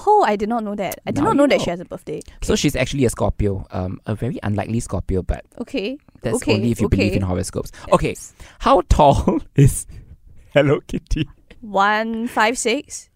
Oh, 0.06 0.24
I 0.26 0.36
did 0.36 0.48
not 0.48 0.62
know 0.64 0.74
that. 0.76 1.00
I 1.06 1.10
did 1.10 1.20
Now 1.22 1.28
not 1.28 1.36
know, 1.36 1.42
you 1.44 1.48
that 1.50 1.60
she 1.60 1.70
has 1.70 1.80
a 1.80 1.84
birthday. 1.84 2.20
So 2.42 2.54
she's 2.56 2.76
actually 2.76 3.04
a 3.04 3.10
Scorpio. 3.10 3.66
Um, 3.72 4.00
a 4.06 4.14
very 4.14 4.38
unlikely 4.42 4.80
Scorpio, 4.80 5.22
but 5.22 5.44
Okay. 5.60 5.98
that's 6.22 6.36
Okay, 6.36 6.54
only 6.54 6.70
if 6.70 6.80
you 6.80 6.88
believe 6.88 7.14
in 7.14 7.22
horoscopes. 7.22 7.72
Okay, 7.92 8.14
how 8.60 8.82
tall 8.88 9.40
is 9.56 9.86
Hello 10.54 10.80
Kitty? 10.86 11.28
One 11.60 12.28
five 12.28 12.56
six. 12.58 13.10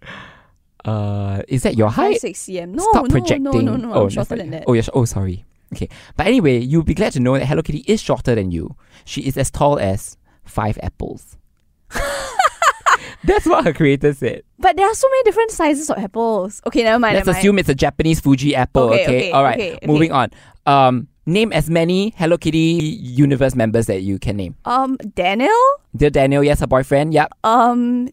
Uh, 0.84 1.42
is 1.48 1.62
that 1.62 1.76
your 1.76 1.88
height? 1.90 2.12
Five 2.14 2.20
six 2.20 2.40
cm. 2.46 2.68
No, 2.70 2.82
Stop 2.90 3.04
no, 3.06 3.10
projecting. 3.10 3.42
no, 3.44 3.52
no, 3.52 3.76
no. 3.76 3.92
Oh, 3.94 4.02
I'm 4.04 4.10
shorter 4.10 4.36
than 4.36 4.50
that. 4.50 4.64
Oh, 4.66 4.72
yes. 4.72 4.88
Oh, 4.92 5.04
sorry. 5.04 5.44
Okay. 5.72 5.88
But 6.16 6.26
anyway, 6.26 6.58
you'll 6.58 6.82
be 6.82 6.94
glad 6.94 7.12
to 7.14 7.20
know 7.20 7.38
that 7.38 7.46
Hello 7.46 7.62
Kitty 7.62 7.84
is 7.86 8.00
shorter 8.02 8.34
than 8.34 8.50
you. 8.50 8.76
She 9.04 9.22
is 9.22 9.36
as 9.38 9.50
tall 9.50 9.78
as 9.78 10.16
five 10.44 10.78
apples. 10.82 11.36
That's 13.24 13.46
what 13.46 13.64
her 13.64 13.72
creator 13.72 14.12
said. 14.12 14.42
But 14.58 14.76
there 14.76 14.86
are 14.86 14.94
so 14.94 15.08
many 15.08 15.22
different 15.22 15.52
sizes 15.52 15.88
of 15.90 15.98
apples. 15.98 16.60
Okay, 16.66 16.82
never 16.82 16.98
mind. 16.98 17.14
Let's 17.14 17.26
never 17.26 17.38
assume 17.38 17.58
it's 17.60 17.68
a 17.68 17.74
Japanese 17.74 18.18
Fuji 18.20 18.54
apple. 18.56 18.90
Okay, 18.90 19.02
Okay. 19.04 19.16
okay, 19.18 19.30
All 19.30 19.44
right. 19.44 19.60
okay. 19.60 19.86
Moving 19.86 20.10
on. 20.12 20.30
Um, 20.66 21.06
name 21.26 21.52
as 21.52 21.70
many 21.70 22.12
Hello 22.16 22.36
Kitty 22.36 22.58
universe 22.58 23.54
members 23.54 23.86
that 23.86 24.02
you 24.02 24.18
can 24.18 24.36
name. 24.36 24.56
Um, 24.64 24.96
Daniel. 25.14 25.50
Dear 25.96 26.10
Daniel, 26.10 26.42
yes, 26.42 26.60
her 26.60 26.66
boyfriend. 26.66 27.14
Yep. 27.14 27.32
Um, 27.44 28.08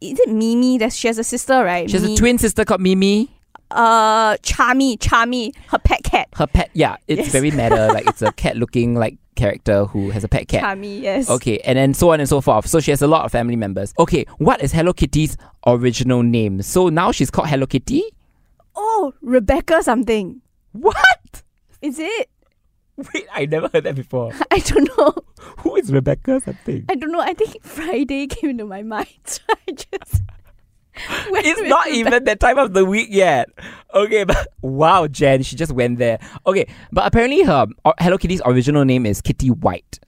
is 0.00 0.18
it 0.20 0.28
Mimi? 0.28 0.78
That 0.78 0.92
she 0.92 1.08
has 1.08 1.18
a 1.18 1.24
sister, 1.24 1.64
right? 1.64 1.88
She 1.90 1.96
has 1.96 2.04
a 2.04 2.14
twin 2.16 2.38
sister 2.38 2.64
called 2.64 2.80
Mimi. 2.80 3.30
Uh, 3.70 4.36
Charmy, 4.38 4.98
Charmy, 4.98 5.54
her 5.68 5.78
pet 5.78 6.02
cat. 6.04 6.28
Her 6.36 6.46
pet. 6.46 6.68
Yeah, 6.74 6.96
it's 7.08 7.22
Yes. 7.22 7.32
very 7.32 7.50
meta. 7.50 7.86
like 7.94 8.06
it's 8.06 8.20
a 8.20 8.30
cat-looking 8.32 8.94
like 8.96 9.16
character 9.34 9.86
who 9.86 10.10
has 10.10 10.22
a 10.24 10.28
pet 10.28 10.46
cat. 10.46 10.62
Charmy, 10.62 11.00
yes. 11.00 11.30
Okay, 11.30 11.58
and 11.60 11.78
then 11.78 11.94
so 11.94 12.12
on 12.12 12.20
and 12.20 12.28
so 12.28 12.42
forth. 12.42 12.66
So 12.66 12.80
she 12.80 12.90
has 12.90 13.00
a 13.00 13.06
lot 13.06 13.24
of 13.24 13.32
family 13.32 13.56
members. 13.56 13.94
Okay, 13.98 14.26
what 14.36 14.60
is 14.62 14.72
Hello 14.72 14.92
Kitty's 14.92 15.38
original 15.66 16.22
name? 16.22 16.60
So 16.60 16.90
now 16.90 17.12
she's 17.12 17.30
called 17.30 17.48
Hello 17.48 17.64
Kitty? 17.66 18.02
Oh, 18.76 19.14
Rebecca 19.22 19.82
something. 19.82 20.42
What? 20.72 21.42
Is 21.80 21.98
it? 21.98 22.28
Wait, 23.14 23.26
I 23.32 23.46
never 23.46 23.68
heard 23.72 23.84
that 23.84 23.94
before. 23.94 24.32
I 24.50 24.58
don't 24.58 24.88
know. 24.96 25.14
Who 25.58 25.76
is 25.76 25.92
Rebecca 25.92 26.40
something? 26.40 26.84
I 26.88 26.94
don't 26.94 27.12
know. 27.12 27.20
I 27.20 27.34
think 27.34 27.62
Friday 27.62 28.26
came 28.26 28.50
into 28.50 28.64
my 28.64 28.82
mind. 28.82 29.08
So 29.24 29.42
I 29.50 29.72
just. 29.72 30.22
It's 30.94 31.68
not 31.70 31.86
Rebe- 31.86 31.92
even 31.92 32.24
that 32.24 32.38
time 32.38 32.58
of 32.58 32.74
the 32.74 32.84
week 32.84 33.08
yet. 33.10 33.48
Okay, 33.94 34.24
but 34.24 34.48
wow, 34.60 35.06
Jan, 35.06 35.42
she 35.42 35.56
just 35.56 35.72
went 35.72 35.98
there. 35.98 36.18
Okay, 36.46 36.66
but 36.92 37.06
apparently 37.06 37.42
her 37.42 37.66
uh, 37.84 37.92
Hello 37.98 38.18
Kitty's 38.18 38.42
original 38.44 38.84
name 38.84 39.06
is 39.06 39.22
Kitty 39.22 39.50
White. 39.50 39.98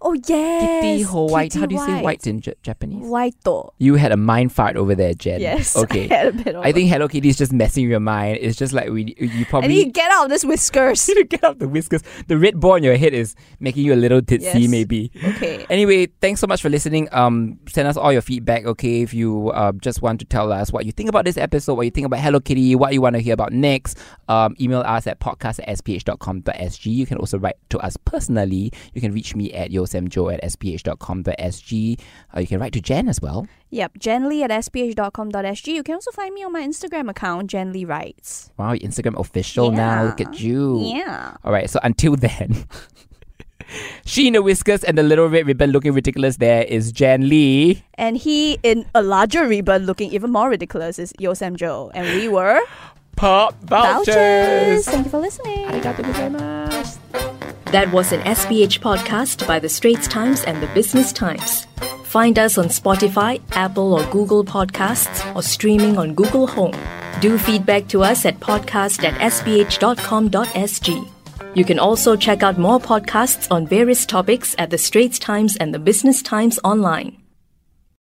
Oh, 0.00 0.14
yes. 0.26 0.82
Kitty 0.82 1.02
Ho 1.02 1.24
White. 1.24 1.50
Kitty 1.52 1.60
How 1.60 1.66
do 1.66 1.74
you 1.74 1.80
say 1.84 2.02
white 2.02 2.26
in 2.26 2.40
J- 2.40 2.54
Japanese? 2.62 3.06
White. 3.08 3.34
You 3.78 3.94
had 3.94 4.12
a 4.12 4.16
mind 4.16 4.52
fart 4.52 4.76
over 4.76 4.94
there, 4.94 5.14
Jan. 5.14 5.40
Yes. 5.40 5.74
Okay. 5.76 6.08
I 6.10 6.14
had 6.14 6.26
a 6.28 6.32
bit 6.32 6.54
of 6.54 6.64
I 6.64 6.72
think 6.72 6.90
Hello 6.90 7.08
Kitty 7.08 7.28
is 7.30 7.36
just 7.38 7.52
messing 7.52 7.88
your 7.88 7.98
mind. 8.00 8.38
It's 8.40 8.56
just 8.56 8.72
like 8.74 8.90
we, 8.90 9.14
you 9.18 9.40
I 9.40 9.44
probably 9.44 9.68
need 9.68 9.84
to 9.84 9.90
get 9.90 10.10
out 10.12 10.24
of 10.24 10.30
this 10.30 10.44
whiskers. 10.44 11.08
You 11.08 11.14
need 11.14 11.30
to 11.30 11.36
get 11.38 11.44
off 11.44 11.58
the 11.58 11.66
whiskers. 11.68 12.02
The 12.28 12.36
red 12.36 12.60
ball 12.60 12.72
on 12.72 12.82
your 12.82 12.96
head 12.96 13.14
is 13.14 13.34
making 13.58 13.84
you 13.86 13.94
a 13.94 13.96
little 13.96 14.20
tipsy, 14.20 14.60
Yes. 14.60 14.70
maybe. 14.70 15.10
okay. 15.24 15.64
Anyway, 15.70 16.06
thanks 16.20 16.40
so 16.40 16.46
much 16.46 16.60
for 16.60 16.68
listening. 16.68 17.08
Um, 17.12 17.58
send 17.68 17.88
us 17.88 17.96
all 17.96 18.12
your 18.12 18.22
feedback, 18.22 18.66
okay? 18.66 19.00
If 19.02 19.14
you 19.14 19.50
uh, 19.50 19.72
just 19.80 20.02
want 20.02 20.20
to 20.20 20.26
tell 20.26 20.52
us 20.52 20.72
what 20.72 20.84
you 20.84 20.92
think 20.92 21.08
about 21.08 21.24
this 21.24 21.36
episode, 21.38 21.74
what 21.74 21.84
you 21.86 21.90
think 21.90 22.06
about 22.06 22.20
Hello 22.20 22.38
Kitty, 22.38 22.74
what 22.74 22.92
you 22.92 23.00
want 23.00 23.14
to 23.16 23.20
hear 23.20 23.34
about 23.34 23.52
next, 23.52 23.98
um, 24.28 24.54
email 24.60 24.80
us 24.80 25.06
at 25.06 25.20
podcast 25.20 25.58
at 25.66 25.78
sph.com.sg. 25.78 26.84
You 26.86 27.06
can 27.06 27.18
also 27.18 27.38
write 27.38 27.56
to 27.70 27.78
us 27.78 27.96
personally. 28.04 28.72
You 28.94 29.00
can 29.00 29.12
reach 29.12 29.34
me 29.34 29.52
at 29.52 29.70
yeosamjo 29.86 30.32
at 30.32 30.42
sph.com.sg. 30.42 32.00
Uh, 32.34 32.40
you 32.40 32.46
can 32.46 32.60
write 32.60 32.72
to 32.72 32.80
Jan 32.80 33.08
as 33.08 33.20
well. 33.20 33.46
Yep, 33.70 33.98
jenly 33.98 34.42
at 34.42 34.50
sph.com.sg. 34.50 35.66
You 35.66 35.82
can 35.82 35.94
also 35.94 36.10
find 36.12 36.34
me 36.34 36.44
on 36.44 36.52
my 36.52 36.62
Instagram 36.62 37.10
account, 37.10 37.50
Jenly 37.50 37.84
Writes. 37.84 38.50
Wow, 38.56 38.74
Instagram 38.74 39.18
official 39.18 39.70
now. 39.70 40.04
Look 40.04 40.20
at 40.20 40.40
you. 40.40 40.80
Yeah. 40.82 41.34
All 41.44 41.52
right, 41.52 41.68
so 41.68 41.80
until 41.82 42.16
then, 42.26 42.66
she 44.04 44.28
in 44.28 44.34
the 44.34 44.42
whiskers 44.42 44.84
and 44.84 44.96
the 44.96 45.02
little 45.02 45.28
red 45.28 45.46
ribbon 45.46 45.70
looking 45.70 45.92
ridiculous 45.92 46.36
there 46.36 46.62
is 46.62 46.92
Jan 46.92 47.28
Lee. 47.28 47.82
And 47.94 48.16
he, 48.16 48.58
in 48.62 48.86
a 48.94 49.02
larger 49.02 49.46
ribbon 49.46 49.86
looking 49.86 50.12
even 50.12 50.30
more 50.30 50.48
ridiculous, 50.48 50.98
is 50.98 51.12
Yeo 51.18 51.34
Sam 51.34 51.56
Jo. 51.56 51.90
And 51.94 52.06
we 52.20 52.28
were 52.28 52.60
Pop 53.16 53.54
vultures. 53.62 54.84
Thank 54.84 55.06
you 55.06 55.10
for 55.10 55.20
listening. 55.20 55.64
Arigatou 55.66 56.04
gozaimasu. 56.04 57.35
That 57.72 57.90
was 57.92 58.12
an 58.12 58.20
SPH 58.20 58.78
podcast 58.80 59.46
by 59.46 59.58
the 59.58 59.68
Straits 59.68 60.06
Times 60.06 60.44
and 60.44 60.62
the 60.62 60.68
Business 60.68 61.12
Times. 61.12 61.66
Find 62.04 62.38
us 62.38 62.58
on 62.58 62.66
Spotify, 62.66 63.40
Apple 63.52 63.94
or 63.94 64.04
Google 64.10 64.44
Podcasts, 64.44 65.34
or 65.34 65.42
streaming 65.42 65.98
on 65.98 66.14
Google 66.14 66.46
Home. 66.46 66.76
Do 67.20 67.36
feedback 67.36 67.88
to 67.88 68.02
us 68.02 68.24
at 68.24 68.38
podcast 68.38 69.02
at 69.02 69.14
sph.com.sg. 69.32 71.08
You 71.54 71.64
can 71.64 71.78
also 71.78 72.16
check 72.16 72.42
out 72.42 72.58
more 72.58 72.78
podcasts 72.78 73.50
on 73.50 73.66
various 73.66 74.06
topics 74.06 74.54
at 74.58 74.70
the 74.70 74.78
Straits 74.78 75.18
Times 75.18 75.56
and 75.56 75.74
the 75.74 75.78
Business 75.78 76.22
Times 76.22 76.60
online. 76.62 77.16